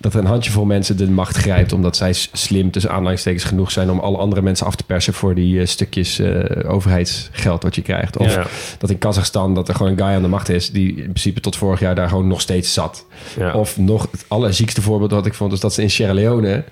dat 0.00 0.14
een 0.14 0.24
handjevol 0.26 0.64
mensen 0.64 0.96
de 0.96 1.10
macht 1.10 1.36
grijpt 1.36 1.72
omdat 1.72 1.96
zij 1.96 2.12
slim 2.32 2.70
tussen 2.70 2.90
aanhalingstekens 2.92 3.44
genoeg 3.44 3.70
zijn 3.70 3.90
om 3.90 3.98
alle 3.98 4.16
andere 4.16 4.42
mensen 4.42 4.66
af 4.66 4.76
te 4.76 4.84
persen 4.84 5.12
voor 5.14 5.34
die 5.34 5.60
eh, 5.60 5.66
stukjes 5.66 6.18
eh, 6.18 6.70
overheidsgeld 6.70 7.62
wat 7.62 7.74
je 7.74 7.82
krijgt. 7.82 8.16
Of 8.16 8.34
Ja. 8.34 8.46
dat 8.78 8.90
in 8.90 8.98
Kazachstan 8.98 9.54
dat 9.54 9.68
er 9.68 9.74
gewoon 9.74 9.92
een 9.92 9.98
guy 9.98 10.06
aan 10.06 10.22
de 10.22 10.28
macht 10.28 10.48
is 10.48 10.70
die 10.70 10.88
in 10.88 11.02
principe 11.02 11.40
tot 11.40 11.56
vorig 11.56 11.80
jaar 11.80 11.94
daar 11.94 12.08
gewoon 12.08 12.26
nog 12.28 12.40
steeds 12.40 12.72
zat. 12.72 13.06
Ja. 13.38 13.52
Of 13.52 13.78
nog 13.78 14.08
het 14.10 14.24
allerziekste 14.28 14.82
voorbeeld 14.82 15.10
wat 15.10 15.26
ik 15.26 15.34
vond 15.34 15.52
is 15.52 15.60
dat 15.60 15.74
ze 15.74 15.82
in 15.82 15.90
Sierra 15.90 16.12
Leone 16.14 16.64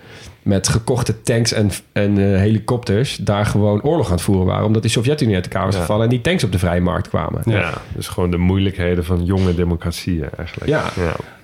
met 0.43 0.69
gekochte 0.69 1.23
tanks 1.23 1.53
en, 1.53 1.71
en 1.93 2.19
eh, 2.19 2.39
helikopters 2.39 3.17
daar 3.17 3.47
gewoon 3.47 3.83
oorlog 3.83 4.07
aan 4.07 4.13
het 4.13 4.21
voeren 4.23 4.47
waren 4.47 4.67
omdat 4.67 4.83
die 4.83 4.91
Sovjet-Unie 4.91 5.35
uit 5.35 5.45
elkaar 5.45 5.65
was 5.65 5.75
Ja. 5.75 5.81
gevallen 5.81 6.05
en 6.05 6.11
die 6.11 6.21
tanks 6.21 6.45
op 6.45 6.53
de 6.53 6.59
vrije 6.59 6.81
markt 6.81 7.09
kwamen. 7.09 7.43
Ja. 7.45 7.73
dus 7.95 8.09
gewoon 8.09 8.31
de 8.31 8.37
moeilijkheden 8.37 9.05
van 9.05 9.25
jonge 9.25 9.55
democratieën 9.55 10.29
eigenlijk. 10.37 10.71
Ja. 10.71 10.83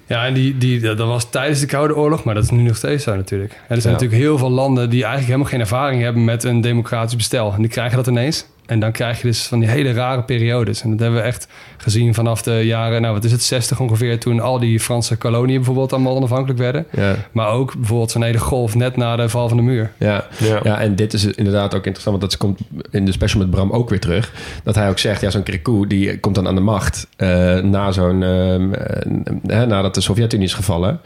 Ja. 0.07 0.27
En 0.27 0.35
die, 0.35 0.59
die, 0.59 0.81
dat 0.81 0.99
was 0.99 1.31
tijdens 1.31 1.61
de 1.61 1.67
Koude 1.67 1.97
Oorlog, 1.97 2.25
maar 2.25 2.35
dat 2.35 2.43
is 2.45 2.51
nu 2.51 2.63
nog 2.63 2.77
steeds 2.77 3.05
zo 3.05 3.17
natuurlijk. 3.17 3.53
En 3.53 3.59
er 3.77 3.81
zijn 3.81 3.95
Ja. 3.95 4.01
natuurlijk 4.01 4.21
heel 4.29 4.39
veel 4.39 4.51
landen 4.51 4.91
die 4.91 5.01
eigenlijk 5.05 5.27
helemaal 5.27 5.51
geen 5.51 5.61
ervaring 5.61 6.03
hebben 6.03 6.25
met 6.25 6.45
een 6.45 6.61
democratisch 6.61 7.17
bestel. 7.17 7.53
En 7.53 7.61
die 7.61 7.71
krijgen 7.71 7.97
dat 7.97 8.07
ineens. 8.07 8.47
En 8.73 8.81
dan 8.81 8.93
krijg 8.93 9.21
je 9.21 9.26
dus 9.26 9.47
van 9.47 9.59
die 9.59 9.69
hele 9.69 9.93
rare 9.93 10.23
periodes. 10.23 10.83
En 10.83 10.91
dat 10.91 10.99
hebben 11.00 11.21
we 11.21 11.26
echt 11.26 11.47
gezien 11.76 12.14
vanaf 12.14 12.43
de 12.43 12.61
jaren, 12.64 13.02
nou 13.02 13.14
wat 13.14 13.25
is 13.25 13.33
het, 13.33 13.43
60 13.43 13.81
ongeveer, 13.81 14.19
toen 14.19 14.41
al 14.41 14.59
die 14.59 14.81
Franse 14.81 15.17
koloniën 15.17 15.57
bijvoorbeeld 15.57 15.93
allemaal 15.93 16.17
onafhankelijk 16.17 16.59
werden. 16.59 16.87
Ja. 16.91 17.17
Maar 17.33 17.49
ook 17.49 17.75
bijvoorbeeld 17.76 18.11
zo'n 18.11 18.23
hele 18.23 18.38
golf 18.38 18.75
net 18.75 18.97
na 18.97 19.17
de 19.17 19.29
val 19.29 19.49
van 19.49 19.57
de 19.57 19.62
muur. 19.62 19.93
Ja. 19.99 20.26
Ja. 20.38 20.61
Ja. 20.62 20.81
en 20.81 20.97
dit 20.97 21.12
is 21.12 21.25
inderdaad 21.25 21.75
ook 21.75 21.87
interessant, 21.87 22.19
want 22.19 22.31
dat 22.31 22.41
komt 22.41 22.61
in 22.91 23.05
de 23.05 23.12
special 23.12 23.41
met 23.41 23.50
Bram 23.50 23.71
ook 23.71 23.91
weer 23.91 24.00
terug. 24.00 24.33
Dat 24.64 24.75
hij 24.75 24.88
ook 24.88 24.99
zegt, 24.99 25.21
ja, 25.21 25.31
zo'n 25.31 25.43
Kirikou 25.43 25.87
die 25.87 26.19
komt 26.19 26.35
dan 26.35 26.47
aan 26.47 26.55
de 26.55 26.61
macht 26.61 27.07
eh, 27.17 27.29
na 27.59 27.93
zo'n, 27.93 28.23
ehm, 28.23 28.73
eh, 28.73 29.62
nadat 29.62 29.95
de 29.95 30.00
Sovjet-Unie 30.00 30.47
is 30.47 30.55
gevallen. 30.55 31.00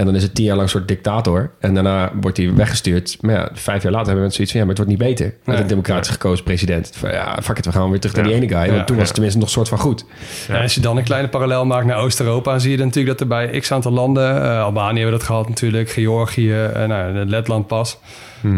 En 0.00 0.06
dan 0.06 0.14
is 0.14 0.22
het 0.22 0.34
tien 0.34 0.44
jaar 0.44 0.54
lang 0.56 0.66
een 0.66 0.72
soort 0.72 0.88
dictator. 0.88 1.50
En 1.58 1.74
daarna 1.74 2.12
wordt 2.20 2.36
hij 2.36 2.54
weggestuurd. 2.54 3.16
Maar 3.20 3.34
ja, 3.34 3.48
vijf 3.52 3.82
jaar 3.82 3.92
later 3.92 4.06
hebben 4.12 4.14
mensen 4.20 4.32
zoiets 4.32 4.50
van, 4.52 4.60
ja, 4.60 4.66
maar 4.66 4.76
het 4.76 4.84
wordt 4.86 4.90
niet 5.00 5.08
beter. 5.08 5.26
Met 5.26 5.46
Nee. 5.46 5.56
een 5.62 5.66
democratisch 5.68 6.10
gekozen 6.10 6.44
president. 6.44 6.92
Van, 6.96 7.10
ja, 7.10 7.38
fuck 7.42 7.58
it, 7.58 7.64
we 7.64 7.72
gaan 7.72 7.90
weer 7.90 8.00
terug 8.00 8.16
naar 8.16 8.24
die 8.24 8.34
ene 8.34 8.48
guy. 8.48 8.66
Want 8.66 8.70
Ja. 8.78 8.84
toen 8.84 8.96
was 8.96 9.04
het 9.04 9.14
tenminste 9.14 9.38
nog 9.40 9.48
een 9.48 9.54
soort 9.54 9.68
van 9.68 9.78
goed. 9.78 10.04
En 10.48 10.62
als 10.62 10.74
je 10.74 10.80
dan 10.80 10.96
een 10.96 11.04
kleine 11.04 11.28
parallel 11.28 11.66
maakt 11.66 11.86
naar 11.86 11.96
Oost-Europa, 11.98 12.58
zie 12.58 12.70
je 12.70 12.76
dan 12.76 12.86
natuurlijk 12.86 13.18
dat 13.18 13.28
er 13.28 13.34
bij 13.48 13.58
x 13.60 13.72
aantal 13.72 13.92
landen, 13.92 14.42
eh, 14.42 14.62
Albanië 14.62 15.00
hebben 15.00 15.18
dat 15.18 15.26
gehad 15.26 15.48
natuurlijk, 15.48 15.90
Georgië, 15.90 16.52
eh, 16.52 16.86
nou, 16.86 17.24
Letland 17.26 17.66
pas, 17.66 17.98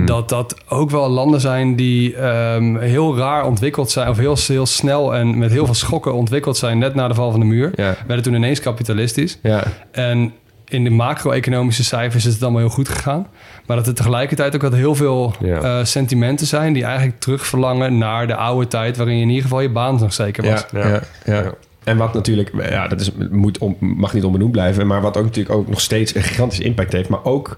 dat 0.07 0.29
dat 0.29 0.57
ook 0.69 0.91
wel 0.91 1.09
landen 1.09 1.41
zijn 1.41 1.77
die 1.77 2.17
ehm, 2.17 2.77
heel 2.79 3.17
raar 3.17 3.47
ontwikkeld 3.47 3.91
zijn, 3.91 4.09
of 4.09 4.17
heel, 4.19 4.37
heel 4.47 4.67
snel 4.67 5.15
en 5.15 5.39
met 5.39 5.51
heel 5.51 5.65
veel 5.65 5.75
schokken 5.75 6.15
ontwikkeld 6.15 6.57
zijn, 6.57 6.79
net 6.79 6.95
na 6.95 7.09
de 7.09 7.15
val 7.15 7.31
van 7.31 7.41
de 7.41 7.47
muur. 7.47 7.71
Ja. 7.75 7.95
Werden 8.07 8.25
toen 8.25 8.35
ineens 8.35 8.61
kapitalistisch. 8.61 9.39
Ja, 9.43 9.63
En 9.91 10.33
in 10.73 10.85
de 10.85 10.91
macro-economische 10.91 11.85
cijfers 11.85 12.27
is 12.27 12.33
het 12.35 12.43
allemaal 12.43 12.61
heel 12.61 12.71
goed 12.71 12.89
gegaan. 12.89 13.27
Maar 13.67 13.77
dat 13.77 13.87
er 13.87 13.95
tegelijkertijd 13.95 14.55
ook 14.55 14.63
wat 14.63 14.75
heel 14.75 14.95
veel 14.95 15.35
Ja. 15.41 15.61
eh, 15.61 15.85
sentimenten 15.85 16.47
zijn 16.47 16.73
die 16.73 16.85
eigenlijk 16.85 17.21
terugverlangen 17.21 17.99
naar 17.99 18.27
de 18.27 18.35
oude 18.37 18.67
tijd, 18.67 18.97
waarin 18.97 19.17
je 19.17 19.23
in 19.23 19.29
ieder 19.29 19.43
geval 19.43 19.61
je 19.61 19.69
baan 19.71 19.99
nog 20.01 20.13
zeker 20.13 20.45
was. 20.51 20.65
Ja, 20.73 20.87
Ja. 20.89 21.01
ja. 21.25 21.53
En 21.85 21.97
wat 21.97 22.15
natuurlijk, 22.15 22.53
ja, 22.71 22.89
dat 22.89 23.01
is, 23.01 23.11
moet 23.31 23.59
on- 23.59 23.77
mag 23.81 24.13
niet 24.15 24.25
onbenoemd 24.25 24.53
blijven, 24.53 24.87
maar 24.87 25.01
wat 25.01 25.17
ook 25.17 25.25
natuurlijk 25.25 25.55
ook 25.55 25.69
nog 25.69 25.81
steeds 25.81 26.15
een 26.15 26.23
gigantische 26.23 26.65
impact 26.65 26.93
heeft. 26.93 27.09
Maar 27.09 27.25
ook, 27.25 27.57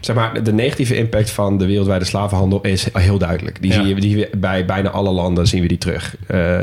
zeg 0.00 0.16
maar, 0.16 0.42
de 0.42 0.52
negatieve 0.52 0.96
impact 0.96 1.30
van 1.30 1.58
de 1.58 1.66
wereldwijde 1.66 2.04
slavenhandel 2.04 2.60
is 2.60 2.86
heel 2.92 3.18
duidelijk. 3.18 3.62
Die 3.62 3.72
Ja. 3.72 3.82
zie 3.82 3.94
je 3.94 4.00
die, 4.00 4.28
bij 4.36 4.64
bijna 4.64 4.90
alle 4.90 5.10
landen 5.10 5.46
zien 5.46 5.62
we 5.62 5.68
die 5.68 5.78
terug. 5.78 6.16
Eh, 6.26 6.58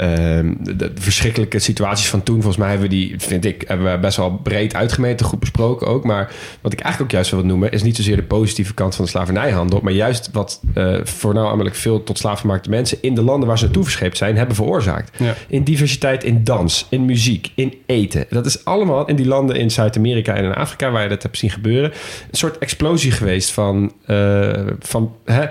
ehm, 0.00 0.54
de, 0.76 0.92
verschrikkelijke 0.94 1.58
situaties 1.58 2.08
van 2.08 2.22
toen, 2.22 2.34
volgens 2.34 2.56
mij 2.56 2.68
hebben 2.68 2.88
we 2.88 2.94
die, 2.94 3.14
vind 3.18 3.44
ik, 3.44 3.64
hebben 3.66 3.92
we 3.92 3.98
best 3.98 4.16
wel 4.16 4.30
breed 4.30 4.74
uitgemeten, 4.74 5.26
goed 5.26 5.40
besproken 5.40 5.86
ook. 5.86 6.04
Maar 6.04 6.32
wat 6.60 6.72
ik 6.72 6.80
eigenlijk 6.80 7.12
ook 7.12 7.18
juist 7.18 7.30
wil 7.30 7.44
noemen, 7.44 7.72
is 7.72 7.82
niet 7.82 7.96
zozeer 7.96 8.16
de 8.16 8.22
positieve 8.22 8.74
kant 8.74 8.94
van 8.94 9.04
de 9.04 9.10
slavernijhandel, 9.10 9.80
maar 9.82 9.92
juist 9.92 10.30
wat 10.32 10.60
eh 10.74 10.98
voornamelijk 11.02 11.74
veel 11.74 12.02
tot 12.02 12.18
slaafgemaakte 12.18 12.70
mensen 12.70 12.98
in 13.00 13.14
de 13.14 13.22
landen 13.22 13.48
waar 13.48 13.58
ze 13.58 13.64
naartoe 13.64 13.82
verscheept 13.82 14.16
zijn, 14.16 14.36
hebben 14.36 14.54
veroorzaakt. 14.54 15.18
Ja. 15.18 15.34
In 15.48 15.64
diversiteit 15.64 16.24
in 16.24 16.44
dans, 16.44 16.86
in 16.90 17.04
muziek, 17.04 17.52
in 17.54 17.74
eten. 17.86 18.26
Dat 18.28 18.46
is 18.46 18.64
allemaal 18.64 19.06
in 19.06 19.16
die 19.16 19.26
landen 19.26 19.56
in 19.56 19.70
Zuid-Amerika 19.70 20.34
en 20.34 20.44
in 20.44 20.54
Afrika 20.54 20.90
waar 20.90 21.02
je 21.02 21.08
dat 21.08 21.22
hebt 21.22 21.38
zien 21.38 21.50
gebeuren. 21.50 21.90
Een 22.30 22.38
soort 22.38 22.58
explosie 22.58 23.10
geweest 23.10 23.50
van, 23.50 23.92
eh, 24.06 24.66
van 24.78 25.14
hè, 25.24 25.46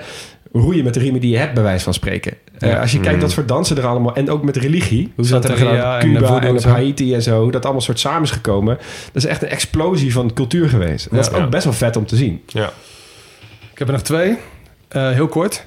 roeien 0.51 0.83
met 0.83 0.93
de 0.93 0.99
riemen 0.99 1.21
die 1.21 1.31
je 1.31 1.37
hebt, 1.37 1.53
bij 1.53 1.63
wijze 1.63 1.83
van 1.83 1.93
spreken. 1.93 2.33
Eh, 2.59 2.79
als 2.79 2.91
je 2.91 2.99
kijkt 2.99 3.21
wat 3.21 3.33
voor 3.33 3.45
dansen 3.45 3.77
er 3.77 3.85
allemaal... 3.87 4.15
En 4.15 4.29
ook 4.29 4.43
met 4.43 4.57
religie. 4.57 5.11
Hoe 5.15 5.25
ze 5.25 5.31
dat 5.31 5.43
hebben 5.47 5.67
gedaan 5.67 5.95
op 5.95 6.01
Cuba 6.01 6.27
en 6.41 6.49
op 6.49 6.55
en 6.55 6.59
zo. 6.61 6.69
Haiti 6.69 7.13
en 7.13 7.21
zo. 7.21 7.41
Hoe 7.41 7.51
dat 7.51 7.63
allemaal 7.63 7.81
soort 7.81 7.99
samen 7.99 8.21
is 8.23 8.31
gekomen. 8.31 8.75
Dat 9.05 9.23
is 9.23 9.25
echt 9.25 9.41
een 9.41 9.49
explosie 9.49 10.13
van 10.13 10.33
cultuur 10.33 10.69
geweest. 10.69 11.05
En 11.05 11.15
dat 11.15 11.25
is 11.31 11.37
Ja. 11.37 11.43
ook 11.43 11.49
best 11.49 11.63
wel 11.63 11.73
vet 11.73 11.95
om 11.95 12.05
te 12.05 12.15
zien. 12.15 12.41
Ja. 12.47 12.65
Ik 13.71 13.79
heb 13.79 13.87
er 13.87 13.93
nog 13.93 14.03
twee. 14.03 14.37
Eh, 14.87 15.09
heel 15.09 15.27
kort. 15.27 15.65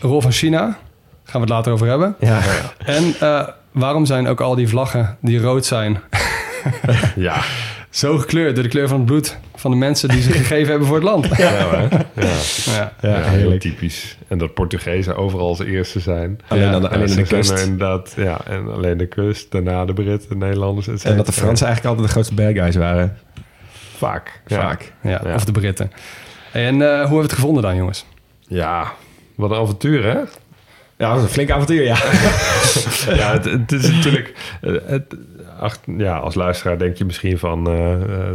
De 0.00 0.06
rol 0.06 0.20
van 0.20 0.32
China. 0.32 0.78
Gaan 1.24 1.40
we 1.40 1.46
het 1.46 1.48
later 1.48 1.72
over 1.72 1.86
hebben. 1.86 2.16
Ja, 2.20 2.40
En 2.84 3.14
eh, 3.20 3.48
waarom 3.72 4.06
zijn 4.06 4.26
ook 4.28 4.40
al 4.40 4.54
die 4.54 4.68
vlaggen 4.68 5.16
die 5.20 5.40
rood 5.40 5.66
zijn... 5.66 6.00
Ja. 7.16 7.40
Zo 7.90 8.18
gekleurd 8.18 8.54
door 8.54 8.64
de 8.64 8.70
kleur 8.70 8.88
van 8.88 8.96
het 8.96 9.06
bloed 9.06 9.38
van 9.54 9.70
de 9.70 9.76
mensen 9.76 10.08
die 10.08 10.22
ze 10.22 10.32
gegeven 10.42 10.68
hebben 10.68 10.86
voor 10.86 10.96
het 10.96 11.04
land? 11.04 11.26
Ja, 11.26 11.34
hè? 11.36 11.80
ja. 11.82 11.88
Ja. 12.14 12.92
ja, 13.00 13.08
Ja, 13.08 13.22
heel 13.22 13.58
typisch. 13.58 14.18
En 14.28 14.38
dat 14.38 14.54
Portugezen 14.54 15.16
overal 15.16 15.48
als 15.48 15.58
eerste 15.58 16.00
zijn. 16.00 16.40
Alleen, 16.48 16.62
Ja. 16.62 16.72
aan 16.72 16.82
de, 16.82 16.88
alleen 16.88 17.14
de 17.16 17.22
kust. 17.22 17.50
inderdaad, 17.64 18.12
ja, 18.16 18.40
en 18.46 18.72
alleen 18.72 18.96
de 18.98 19.06
kust, 19.06 19.50
daarna 19.50 19.84
de 19.84 19.92
Britten, 19.92 20.28
de 20.28 20.36
Nederlanders. 20.36 20.88
et 20.88 21.04
En 21.04 21.16
dat 21.16 21.26
de. 21.26 21.32
Fransen 21.32 21.66
eigenlijk 21.66 21.96
altijd 21.96 22.06
de 22.06 22.12
grootste 22.12 22.34
bad 22.34 22.52
guys 22.64 22.76
waren. 22.76 23.18
Vaak. 23.96 24.40
Ja. 24.46 24.60
Vaak. 24.60 24.92
Ja, 25.02 25.20
Ja. 25.24 25.34
Of 25.34 25.44
de 25.44 25.52
Britten. 25.52 25.90
En 26.52 26.74
eh, 26.82 26.88
hoe 26.88 26.96
hebben 26.98 27.16
we 27.16 27.22
het 27.22 27.32
gevonden 27.32 27.62
dan, 27.62 27.76
jongens? 27.76 28.06
Ja, 28.46 28.92
wat 29.34 29.50
een 29.50 29.56
avontuur, 29.56 30.04
hè? 30.04 30.18
Ja, 30.98 31.06
dat 31.06 31.14
was 31.14 31.22
een 31.22 31.28
flink 31.34 31.50
avontuur, 31.50 31.82
ja. 31.82 31.96
ja, 33.22 33.32
het, 33.32 33.44
het 33.44 33.72
is 33.72 33.90
natuurlijk... 33.90 34.34
eh, 34.60 34.72
Het, 34.84 35.16
ach, 35.60 35.78
ja, 35.96 36.18
als 36.18 36.34
luisteraar 36.34 36.78
denk 36.78 36.96
je 36.96 37.04
misschien 37.04 37.38
van... 37.38 37.66
eh, 37.68 37.92
eh, 38.02 38.32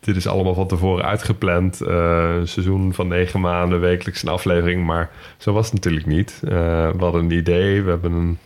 dit 0.00 0.16
is 0.16 0.26
allemaal 0.26 0.54
van 0.54 0.66
tevoren 0.66 1.04
uitgepland. 1.04 1.80
een 1.80 2.48
seizoen 2.48 2.94
van 2.94 3.08
negen 3.08 3.40
maanden, 3.40 3.80
wekelijks 3.80 4.22
een 4.22 4.28
aflevering. 4.28 4.86
Maar 4.86 5.10
zo 5.38 5.52
was 5.52 5.64
het 5.64 5.74
natuurlijk 5.74 6.06
niet. 6.06 6.38
We 6.40 6.94
hadden 6.98 7.24
een 7.24 7.30
idee, 7.30 7.82
we 7.82 7.90
hebben 7.90 8.12
een, 8.12 8.38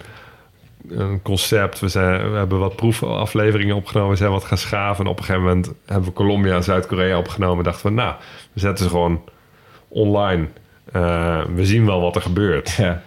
een 0.98 1.22
concept. 1.22 1.81
We, 1.81 1.88
zijn, 1.88 2.31
we 2.31 2.37
hebben 2.37 2.59
wat 2.59 2.77
proefafleveringen 2.77 3.77
opgenomen. 3.77 4.11
We 4.11 4.16
zijn 4.16 4.31
wat 4.31 4.44
gaan 4.44 4.59
schaven. 4.59 5.05
En 5.05 5.11
op 5.11 5.18
een 5.18 5.25
gegeven 5.25 5.46
moment 5.48 5.72
hebben 5.87 6.09
we 6.09 6.14
Colombia 6.14 6.55
en 6.55 6.62
Zuid-Korea 6.64 7.18
opgenomen. 7.18 7.59
En 7.59 7.64
dachten 7.64 7.87
we, 7.87 7.92
nou, 7.92 8.14
we 8.53 8.61
zetten 8.61 8.85
ze 8.85 8.90
gewoon 8.90 9.22
online. 9.88 10.46
We 11.55 11.61
zien 11.64 11.87
wel 11.87 12.01
wat 12.01 12.16
er 12.16 12.22
gebeurt. 12.22 12.70
ja. 12.70 13.03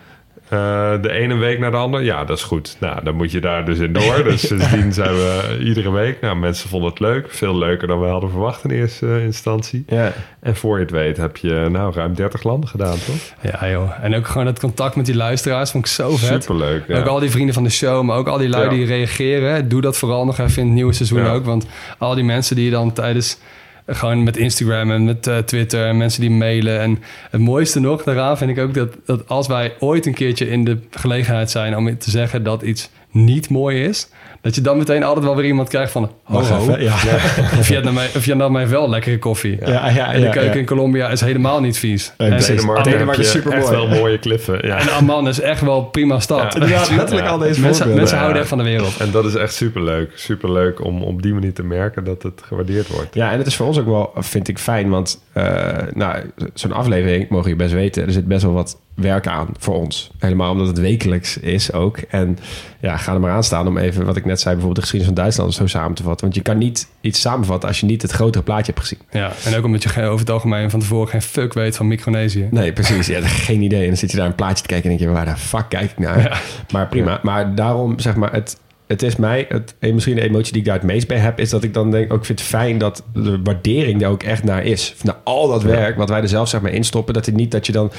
Eh, 0.50 1.02
de 1.02 1.12
ene 1.12 1.36
week 1.36 1.60
naar 1.60 1.72
de 1.72 1.78
andere, 1.78 2.04
ja, 2.04 2.24
dat 2.26 2.38
is 2.38 2.44
goed. 2.44 2.78
Nou, 2.80 3.04
dan 3.04 3.16
moet 3.16 3.32
je 3.32 3.40
daar 3.42 3.66
dus 3.66 3.80
in 3.80 3.94
door. 3.94 4.24
Dus 4.24 4.48
sindsdien 4.48 4.94
zijn 4.94 5.14
we 5.14 5.58
iedere 5.64 5.92
week. 5.92 6.22
Nou, 6.22 6.36
mensen 6.36 6.70
vonden 6.70 6.90
het 6.90 7.00
leuk. 7.00 7.26
Veel 7.30 7.58
leuker 7.58 7.88
dan 7.88 8.00
we 8.00 8.06
hadden 8.08 8.30
verwacht 8.30 8.64
in 8.64 8.70
eerste 8.70 9.22
instantie. 9.22 9.84
ja. 9.88 10.12
En 10.40 10.56
voor 10.56 10.76
je 10.78 10.82
het 10.84 10.92
weet 10.92 11.18
heb 11.18 11.38
je 11.38 11.68
nou 11.72 11.94
ruim 11.94 12.14
30 12.16 12.44
landen 12.44 12.70
gedaan, 12.70 12.98
toch? 13.06 13.52
Ja, 13.62 13.70
joh. 13.70 13.92
En 14.02 14.16
ook 14.16 14.28
gewoon 14.28 14.48
het 14.48 14.60
contact 14.60 14.96
met 14.96 15.06
die 15.06 15.16
luisteraars 15.16 15.72
vond 15.72 15.86
ik 15.86 15.92
zo 15.92 16.16
vet. 16.16 16.44
Superleuk. 16.44 16.84
Ja. 16.88 16.98
Ook 17.00 17.06
al 17.06 17.20
die 17.20 17.30
vrienden 17.32 17.54
van 17.54 17.64
de 17.64 17.70
show, 17.70 18.04
maar 18.04 18.18
ook 18.18 18.28
al 18.28 18.38
die 18.38 18.50
lui 18.50 18.64
Ja. 18.64 18.70
die 18.70 18.86
reageren. 18.86 19.68
Doe 19.70 19.82
dat 19.82 19.98
vooral 19.98 20.26
nog 20.26 20.40
even 20.40 20.62
in 20.62 20.66
het 20.68 20.76
nieuwe 20.76 20.94
seizoen 20.94 21.20
Ja. 21.24 21.32
ook. 21.34 21.46
Want 21.46 21.66
al 21.98 22.16
die 22.16 22.24
mensen 22.24 22.56
die 22.56 22.66
je 22.66 22.72
dan 22.72 22.94
tijdens 22.94 23.38
Gewoon 23.88 24.24
met 24.24 24.38
Instagram 24.38 24.92
en 24.92 25.04
met 25.04 25.28
eh, 25.28 25.38
Twitter 25.38 25.88
en 25.88 25.98
mensen 25.98 26.22
die 26.22 26.30
mailen. 26.30 26.80
En 26.80 27.00
het 27.30 27.42
mooiste 27.42 27.80
nog 27.80 28.04
daaraan 28.04 28.38
vind 28.38 28.52
ik 28.52 28.60
ook 28.60 28.74
dat, 28.74 28.98
dat 29.06 29.28
als 29.28 29.48
wij 29.48 29.74
ooit 29.80 30.06
een 30.06 30.14
keertje 30.14 30.50
in 30.50 30.64
de 30.64 30.78
gelegenheid 30.92 31.52
zijn 31.52 31.78
om 31.78 31.98
te 31.98 32.10
zeggen 32.10 32.44
dat 32.44 32.62
iets 32.62 32.90
niet 33.16 33.50
mooi 33.50 33.84
is, 33.84 34.10
dat 34.42 34.56
je 34.56 34.62
dan 34.62 34.78
meteen 34.78 35.04
altijd 35.04 35.26
wel 35.26 35.36
weer 35.36 35.46
iemand 35.46 35.70
krijgt 35.70 35.92
van... 35.92 36.12
Ho, 36.24 36.34
Wacht 36.34 36.50
ho. 36.50 36.62
even, 36.62 36.84
ja. 36.84 36.96
Vietnam, 37.62 37.98
Vietnam 37.98 38.58
heeft 38.58 38.70
wel 38.72 38.90
lekkere 38.90 39.20
koffie. 39.20 39.58
Ja, 39.66 39.90
ja, 39.90 40.14
En 40.14 40.22
de 40.22 40.30
keuken 40.30 40.52
ja. 40.54 40.60
in 40.60 40.66
Colombia 40.66 41.10
is 41.10 41.22
helemaal 41.22 41.62
niet 41.62 41.78
vies. 41.78 42.14
En, 42.18 42.30
precies. 42.30 42.62
Denemarken 42.62 42.94
is 43.10 43.18
je 43.18 43.24
supermooi. 43.24 43.62
echt 43.62 43.70
wel 43.70 43.88
mooie 43.88 44.20
kliffen. 44.20 44.68
Ja. 44.68 44.80
en 44.80 44.90
Amman 44.90 45.28
is 45.28 45.40
echt 45.40 45.62
wel 45.62 45.84
prima 45.84 46.20
stad. 46.20 46.54
Ja. 46.54 46.66
Ja, 46.68 46.82
letterlijk 46.96 47.28
al 47.28 47.38
deze 47.38 47.62
Mensen, 47.62 47.62
voorbeelden. 47.62 47.96
mensen 47.96 48.16
Ja. 48.16 48.22
houden 48.22 48.40
echt 48.42 48.50
van 48.50 48.58
de 48.58 48.64
wereld. 48.64 48.98
En 48.98 49.12
dat 49.12 49.26
is 49.26 49.36
echt 49.36 49.54
superleuk. 49.54 50.12
Superleuk 50.16 50.84
om 50.84 51.02
op 51.04 51.22
die 51.22 51.34
manier 51.34 51.54
te 51.54 51.64
merken 51.64 52.04
dat 52.04 52.24
het 52.24 52.42
gewaardeerd 52.46 52.88
wordt. 52.88 53.14
Ja, 53.14 53.32
en 53.32 53.38
het 53.38 53.48
is 53.48 53.56
voor 53.56 53.66
ons 53.66 53.80
ook 53.80 53.86
wel, 53.86 54.12
vind 54.16 54.48
ik, 54.48 54.60
fijn. 54.60 54.90
Want 54.90 55.22
eh, 55.34 55.44
nou, 55.94 56.32
zo'n 56.54 56.72
aflevering, 56.72 57.30
mogen 57.30 57.50
je 57.50 57.56
best 57.56 57.74
weten... 57.74 58.06
er 58.06 58.12
zit 58.12 58.28
best 58.28 58.44
wel 58.44 58.54
wat 58.54 58.80
werk 58.94 59.28
aan 59.28 59.48
voor 59.58 59.76
ons. 59.76 60.12
Helemaal 60.20 60.52
omdat 60.52 60.68
het 60.68 60.80
wekelijks 60.80 61.38
is 61.38 61.74
ook. 61.74 61.98
En 61.98 62.38
ja, 62.86 62.98
ga 62.98 63.14
er 63.14 63.20
maar 63.20 63.32
aan 63.32 63.44
staan 63.44 63.68
om 63.68 63.78
even, 63.78 64.06
wat 64.06 64.16
ik 64.16 64.26
net 64.26 64.40
zei... 64.40 64.56
bijvoorbeeld 64.56 64.76
de 64.76 64.82
geschiedenis 64.82 65.16
van 65.16 65.24
Duitsland 65.24 65.54
zo 65.54 65.68
samen 65.68 65.96
te 65.96 66.04
vatten. 66.04 66.22
Want 66.22 66.36
je 66.36 66.42
kan 66.42 66.58
niet 66.58 66.88
iets 67.02 67.22
samenvatten 67.22 67.70
als 67.70 67.80
je 67.80 67.86
niet 67.86 68.02
het 68.02 68.12
grotere 68.12 68.44
plaatje 68.44 68.72
hebt 68.74 68.80
gezien. 68.80 69.00
Ja, 69.12 69.32
en 69.46 69.58
ook 69.58 69.66
omdat 69.66 69.84
je 69.84 70.04
over 70.04 70.20
het 70.20 70.30
algemeen 70.30 70.70
van 70.70 70.80
tevoren 70.80 71.08
geen 71.08 71.22
fuck 71.22 71.54
weet 71.54 71.76
van 71.76 71.88
Micronesië. 71.88 72.48
Nee, 72.52 72.74
precies. 72.74 73.08
Ja, 73.08 73.22
geen 73.48 73.62
idee. 73.62 73.82
En 73.82 73.88
dan 73.88 73.98
zit 73.98 74.12
je 74.12 74.18
daar 74.18 74.26
een 74.26 74.36
plaatje 74.36 74.62
te 74.62 74.68
kijken 74.68 74.92
en 74.92 74.98
denk 74.98 75.10
je... 75.10 75.16
waar 75.16 75.26
de 75.26 75.38
fuck 75.42 75.70
kijk 75.70 75.92
ik 75.92 76.00
naar? 76.00 76.42
Maar 76.72 76.88
prima. 76.88 77.20
Maar 77.24 77.56
daarom, 77.56 78.00
zeg 78.00 78.16
maar, 78.16 78.34
het, 78.34 78.58
het 78.88 79.04
is 79.04 79.16
mij... 79.16 79.46
Het, 79.50 79.76
en 79.80 79.94
misschien 79.94 80.16
de 80.16 80.22
emotie 80.22 80.52
die 80.52 80.62
ik 80.62 80.68
daar 80.68 80.78
het 80.78 80.86
meest 80.86 81.08
bij 81.08 81.18
heb... 81.18 81.40
is 81.40 81.50
dat 81.50 81.64
ik 81.64 81.74
dan 81.74 81.92
denk, 81.92 82.14
ook 82.14 82.20
ik 82.20 82.26
vind 82.26 82.40
het 82.40 82.48
fijn 82.48 82.78
dat 82.78 83.04
de 83.14 83.40
waardering 83.44 84.02
er 84.02 84.10
ook 84.10 84.24
echt 84.24 84.44
naar 84.44 84.64
is. 84.64 84.96
Naar 85.04 85.18
al 85.24 85.48
dat 85.48 85.64
werk 85.64 85.98
wat 85.98 86.10
wij 86.10 86.22
er 86.22 86.28
zelf 86.28 86.50
zeg 86.50 86.62
maar 86.62 86.72
instoppen. 86.72 87.14
Dat 87.14 87.26
het 87.26 87.36
niet 87.36 87.52
dat 87.52 87.66
je 87.66 87.72
dan 87.72 87.92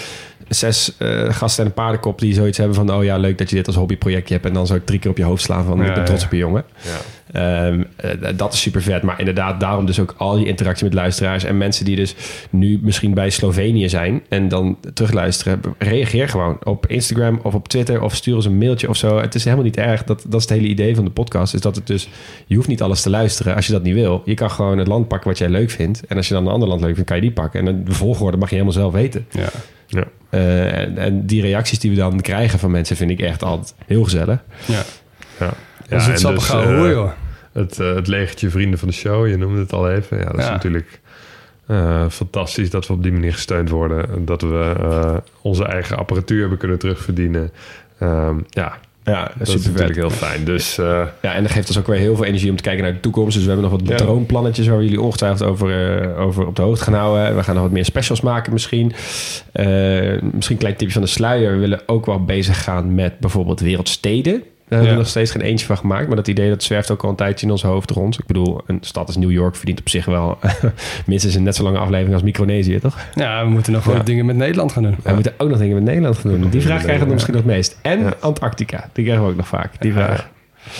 zes 0.48 0.96
eh, 0.98 1.32
gasten 1.32 1.64
en 1.64 1.70
een 1.70 1.74
paardenkop... 1.74 2.18
die 2.18 2.34
zoiets 2.34 2.58
hebben 2.58 2.76
van... 2.76 2.92
oh 2.92 3.04
ja, 3.04 3.16
leuk 3.16 3.38
dat 3.38 3.50
je 3.50 3.56
dit 3.56 3.66
als 3.66 3.76
hobbyprojectje 3.76 4.34
hebt... 4.34 4.46
en 4.46 4.52
dan 4.52 4.66
zo 4.66 4.78
drie 4.84 4.98
keer 4.98 5.10
op 5.10 5.16
je 5.16 5.24
hoofd 5.24 5.42
slaan 5.42 5.64
van... 5.64 5.78
Ja, 5.78 5.84
ik 5.84 5.94
ben 5.94 6.04
trots 6.04 6.24
op 6.24 6.30
je 6.30 6.36
jongen. 6.36 6.64
Ja. 6.82 6.90
Ehm, 7.32 7.82
eh, 7.96 8.10
dat 8.36 8.52
is 8.52 8.60
super 8.60 8.82
vet. 8.82 9.02
Maar 9.02 9.18
inderdaad, 9.18 9.60
daarom 9.60 9.86
dus 9.86 10.00
ook 10.00 10.14
al 10.16 10.36
die 10.36 10.46
interactie 10.46 10.84
met 10.84 10.94
luisteraars. 10.94 11.44
En 11.44 11.56
mensen 11.56 11.84
die 11.84 11.96
dus 11.96 12.14
nu 12.50 12.78
misschien 12.82 13.14
bij 13.14 13.30
Slovenië 13.30 13.88
zijn 13.88 14.22
en 14.28 14.48
dan 14.48 14.78
terugluisteren. 14.94 15.60
Reageer 15.78 16.28
gewoon 16.28 16.58
op 16.64 16.86
Instagram 16.86 17.40
of 17.42 17.54
op 17.54 17.68
Twitter 17.68 18.02
of 18.02 18.14
stuur 18.14 18.34
ons 18.34 18.44
een 18.44 18.58
mailtje 18.58 18.88
of 18.88 18.96
zo. 18.96 19.18
Het 19.18 19.34
is 19.34 19.44
helemaal 19.44 19.64
niet 19.64 19.76
erg. 19.76 20.04
Dat, 20.04 20.24
dat 20.28 20.40
is 20.40 20.48
het 20.48 20.58
hele 20.58 20.68
idee 20.68 20.94
van 20.94 21.04
de 21.04 21.10
podcast. 21.10 21.54
Is 21.54 21.60
dat 21.60 21.76
het 21.76 21.86
dus, 21.86 22.08
je 22.46 22.56
hoeft 22.56 22.68
niet 22.68 22.82
alles 22.82 23.02
te 23.02 23.10
luisteren 23.10 23.54
als 23.54 23.66
je 23.66 23.72
dat 23.72 23.82
niet 23.82 23.94
wil. 23.94 24.22
Je 24.24 24.34
kan 24.34 24.50
gewoon 24.50 24.78
het 24.78 24.86
land 24.86 25.08
pakken 25.08 25.28
wat 25.28 25.38
jij 25.38 25.48
leuk 25.48 25.70
vindt. 25.70 26.06
En 26.06 26.16
als 26.16 26.28
je 26.28 26.34
dan 26.34 26.46
een 26.46 26.52
ander 26.52 26.68
land 26.68 26.80
leuk 26.80 26.94
vindt, 26.94 27.08
kan 27.08 27.16
je 27.16 27.22
die 27.22 27.32
pakken. 27.32 27.66
En 27.66 27.84
de 27.84 27.92
volgorde 27.92 28.36
mag 28.36 28.48
je 28.48 28.54
helemaal 28.54 28.76
zelf 28.76 28.92
weten. 28.92 29.26
Ja. 29.30 29.48
Ja. 29.86 30.04
Eh, 30.30 30.78
en, 30.78 30.98
en 30.98 31.26
die 31.26 31.40
reacties 31.40 31.78
die 31.78 31.90
we 31.90 31.96
dan 31.96 32.20
krijgen 32.20 32.58
van 32.58 32.70
mensen 32.70 32.96
vind 32.96 33.10
ik 33.10 33.20
echt 33.20 33.42
altijd 33.42 33.74
heel 33.86 34.04
gezellig. 34.04 34.44
Ja. 34.64 34.82
Ja. 35.38 35.52
Dat 35.88 36.00
is 36.00 36.04
en 36.06 36.10
het 36.10 36.20
sappige 36.20 36.56
dus, 36.56 36.64
eh, 36.66 36.76
hoor, 36.76 36.88
joh. 36.88 37.10
Het, 37.52 37.80
eh, 37.80 37.94
het 37.94 38.06
legertje 38.06 38.50
vrienden 38.50 38.78
van 38.78 38.88
de 38.88 38.94
show, 38.94 39.28
je 39.28 39.36
noemde 39.36 39.60
het 39.60 39.72
al 39.72 39.90
even. 39.90 40.18
Ja, 40.18 40.24
dat 40.24 40.38
is 40.38 40.44
Ja. 40.44 40.50
natuurlijk 40.52 41.00
eh, 41.66 42.04
fantastisch 42.08 42.70
dat 42.70 42.86
we 42.86 42.92
op 42.92 43.02
die 43.02 43.12
manier 43.12 43.32
gesteund 43.32 43.70
worden. 43.70 44.08
En 44.10 44.24
Dat 44.24 44.42
we 44.42 44.74
eh, 44.80 45.16
onze 45.42 45.64
eigen 45.64 45.96
apparatuur 45.96 46.40
hebben 46.40 46.58
kunnen 46.58 46.78
terugverdienen. 46.78 47.50
Ehm, 47.98 48.36
ja, 48.48 48.78
Ja, 49.04 49.30
dat 49.38 49.48
is 49.48 49.64
natuurlijk 49.64 49.94
heel 49.94 50.10
fijn. 50.10 50.44
Dus 50.44 50.78
eh, 50.78 51.02
Ja, 51.22 51.34
en 51.34 51.42
dat 51.42 51.52
geeft 51.52 51.68
ons 51.68 51.78
ook 51.78 51.86
weer 51.86 51.98
heel 51.98 52.16
veel 52.16 52.24
energie 52.24 52.50
om 52.50 52.56
te 52.56 52.62
kijken 52.62 52.84
naar 52.84 52.92
de 52.92 53.00
toekomst. 53.00 53.34
Dus 53.36 53.42
we 53.44 53.50
hebben 53.52 53.70
nog 53.70 53.80
wat 53.80 53.88
Ja. 53.88 53.96
droomplannetjes 53.96 54.66
waar 54.66 54.76
we 54.78 54.82
jullie 54.84 55.00
ongetwijfeld 55.00 55.50
over, 55.50 56.00
eh, 56.02 56.20
over 56.20 56.46
op 56.46 56.56
de 56.56 56.62
hoogte 56.62 56.84
gaan 56.84 56.94
houden. 56.94 57.36
We 57.36 57.42
gaan 57.42 57.54
nog 57.54 57.64
wat 57.64 57.72
meer 57.72 57.84
specials 57.84 58.20
maken 58.20 58.52
misschien. 58.52 58.92
Eh, 59.52 59.66
misschien 60.22 60.54
een 60.56 60.56
klein 60.62 60.76
tipje 60.76 60.92
van 60.92 61.02
de 61.02 61.08
sluier. 61.08 61.52
We 61.52 61.58
willen 61.58 61.80
ook 61.86 62.06
wel 62.06 62.24
bezig 62.24 62.62
gaan 62.64 62.94
met 62.94 63.18
bijvoorbeeld 63.18 63.60
wereldsteden. 63.60 64.42
Daar 64.68 64.78
hebben 64.78 64.96
we 64.96 65.02
nog 65.02 65.10
steeds 65.10 65.30
geen 65.30 65.40
eentje 65.42 65.66
van 65.66 65.76
gemaakt. 65.76 66.06
Maar 66.06 66.16
dat 66.16 66.28
idee 66.28 66.48
dat 66.48 66.62
zwerft 66.62 66.90
ook 66.90 67.02
al 67.04 67.10
een 67.10 67.16
tijdje 67.16 67.46
in 67.46 67.52
ons 67.52 67.62
hoofd 67.62 67.90
rond. 67.90 68.18
Ik 68.18 68.26
bedoel, 68.26 68.60
een 68.66 68.78
stad 68.80 69.06
als 69.06 69.16
New 69.16 69.30
York 69.30 69.56
verdient 69.56 69.80
op 69.80 69.88
zich 69.88 70.04
wel 70.04 70.38
minstens 71.06 71.34
een 71.34 71.42
net 71.42 71.54
zo 71.56 71.62
lange 71.62 71.78
aflevering 71.78 72.12
als 72.14 72.22
Micronesië, 72.22 72.78
toch? 72.78 72.98
Ja, 73.14 73.44
we 73.44 73.50
moeten 73.50 73.72
nog 73.72 73.84
Ja. 73.86 73.92
wel 73.92 74.04
dingen 74.04 74.26
met 74.26 74.36
Nederland 74.36 74.72
gaan 74.72 74.82
doen. 74.82 74.96
We 75.02 75.12
moeten 75.12 75.34
ook 75.38 75.48
nog 75.48 75.58
dingen 75.58 75.74
met 75.74 75.84
Nederland 75.84 76.18
gaan 76.18 76.30
doen. 76.30 76.50
Die 76.50 76.60
vraag 76.60 76.82
krijgen 76.82 77.06
we 77.06 77.12
misschien 77.12 77.34
nog 77.34 77.42
het 77.42 77.52
meest. 77.52 77.78
En 77.82 78.00
Ja. 78.00 78.14
Antarctica, 78.20 78.88
die 78.92 79.04
krijgen 79.04 79.24
we 79.24 79.30
ook 79.30 79.36
nog 79.36 79.48
vaak. 79.48 79.80
Die 79.80 79.92
vraag. 79.92 80.28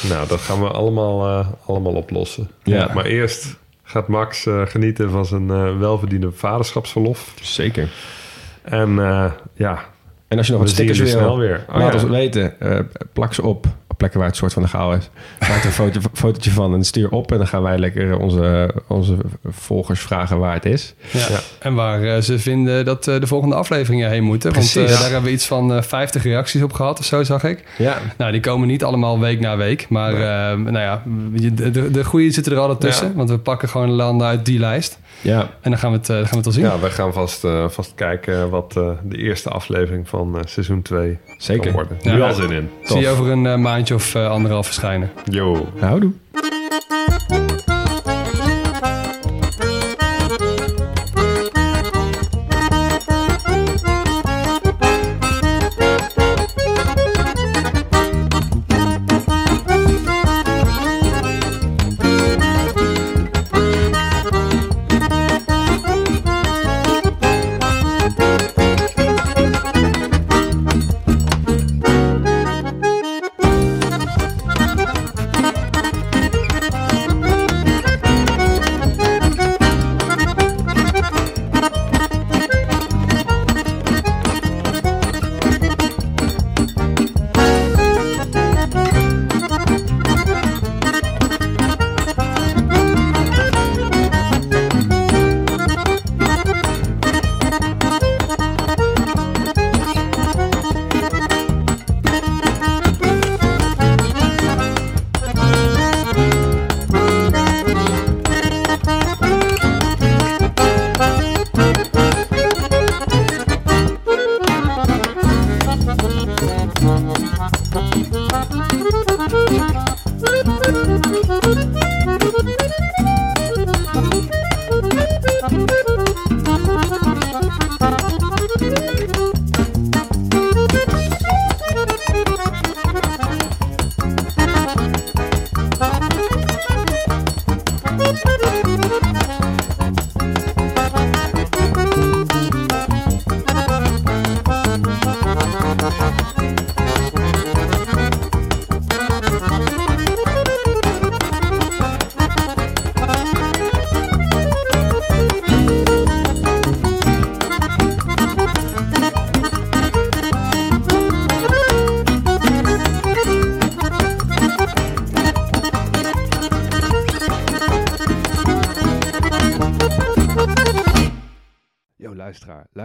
nou, 0.08 0.28
dat 0.28 0.40
gaan 0.40 0.60
we 0.60 0.68
allemaal, 0.68 1.26
eh, 1.28 1.46
allemaal 1.66 1.92
oplossen. 1.94 2.50
Ja. 2.62 2.90
Maar 2.94 3.04
eerst 3.04 3.56
gaat 3.82 4.08
Max 4.08 4.46
eh, 4.46 4.62
genieten 4.66 5.10
van 5.10 5.26
zijn 5.26 5.50
eh, 5.50 5.78
welverdiende 5.78 6.32
vaderschapsverlof. 6.32 7.34
Zeker. 7.42 7.88
En 8.62 8.98
eh, 8.98 9.30
ja, 9.54 9.78
En 10.28 10.38
als 10.38 10.46
je 10.46 10.52
nog 10.52 10.60
we 10.60 10.66
wat 10.66 10.76
stickers 10.76 10.98
wil, 10.98 11.08
snel 11.08 11.38
weer. 11.38 11.64
Oh, 11.68 11.76
laat 11.76 11.92
ja. 11.92 12.00
ons 12.00 12.10
weten. 12.10 12.60
Eh, 12.60 12.78
plak 13.12 13.34
ze 13.34 13.42
op. 13.42 13.66
Op 13.88 13.96
plekken 14.02 14.20
waar 14.20 14.28
het 14.28 14.38
soort 14.38 14.52
van 14.52 14.62
de 14.62 14.68
gauw 14.68 14.92
is. 14.92 15.10
Maak 15.40 15.58
er 15.60 15.66
een 15.66 15.72
foto, 15.72 16.00
fotootje 16.12 16.50
van 16.50 16.74
en 16.74 16.84
stuur 16.84 17.10
op. 17.10 17.32
En 17.32 17.38
dan 17.38 17.46
gaan 17.46 17.62
wij 17.62 17.78
lekker 17.78 18.18
onze, 18.18 18.74
onze 18.88 19.16
volgers 19.44 20.00
vragen 20.00 20.38
waar 20.38 20.54
het 20.54 20.64
is. 20.64 20.94
Ja. 21.10 21.26
Ja. 21.28 21.38
En 21.58 21.74
waar 21.74 22.02
eh, 22.02 22.20
ze 22.20 22.38
vinden 22.38 22.84
dat 22.84 23.08
eh, 23.08 23.20
de 23.20 23.26
volgende 23.26 23.54
afleveringen 23.54 24.10
heen 24.10 24.22
moeten. 24.24 24.52
Want 24.52 24.72
Precies. 24.72 24.90
daar 24.90 25.02
hebben 25.02 25.22
we 25.22 25.30
iets 25.30 25.46
van 25.46 25.74
eh 25.74 25.82
50 25.82 26.22
reacties 26.22 26.62
op 26.62 26.72
gehad 26.72 26.98
of 26.98 27.04
zo, 27.04 27.22
zag 27.22 27.44
ik. 27.44 27.64
Ja, 27.78 27.98
Nou, 28.18 28.32
die 28.32 28.40
komen 28.40 28.68
niet 28.68 28.84
allemaal 28.84 29.20
week 29.20 29.40
na 29.40 29.56
week. 29.56 29.86
Maar 29.88 30.12
eh, 30.12 30.58
nou 30.58 30.78
ja, 30.78 31.02
de, 31.32 31.70
de, 31.70 31.90
de 31.90 32.04
goede 32.04 32.30
zitten 32.30 32.52
er 32.52 32.58
altijd 32.58 32.80
tussen. 32.80 33.06
Ja. 33.06 33.12
Want 33.14 33.30
we 33.30 33.38
pakken 33.38 33.68
gewoon 33.68 33.90
landen 33.90 34.26
uit 34.26 34.44
die 34.44 34.58
lijst. 34.58 34.98
Ja. 35.20 35.40
En 35.60 35.70
dan 35.70 35.78
gaan 35.78 35.90
we 35.90 35.96
het, 35.96 36.08
eh, 36.08 36.16
dan 36.16 36.24
gaan 36.24 36.32
we 36.32 36.36
het 36.36 36.46
al 36.46 36.52
zien. 36.52 36.64
Ja, 36.64 36.78
we 36.78 36.90
gaan 36.90 37.12
vast, 37.12 37.44
eh, 37.44 37.68
vast 37.68 37.92
kijken 37.94 38.50
wat 38.50 38.76
eh, 38.76 38.90
de 39.02 39.16
eerste 39.16 39.48
aflevering 39.48 40.08
van 40.08 40.36
eh, 40.38 40.42
seizoen 40.44 40.82
2 40.82 41.18
Zeker. 41.38 41.62
kan 41.64 41.72
worden. 41.72 41.96
Ja. 42.00 42.14
Nu 42.14 42.22
al 42.22 42.32
zin 42.34 42.50
in. 42.50 42.70
Zie 42.82 42.98
je 43.00 43.08
over 43.08 43.30
een 43.30 43.60
maandje 43.62 43.94
of 43.94 44.16
anderhalf 44.16 44.66
verschijnen. 44.66 45.10
Yo. 45.24 45.68
houdoe. 45.78 46.12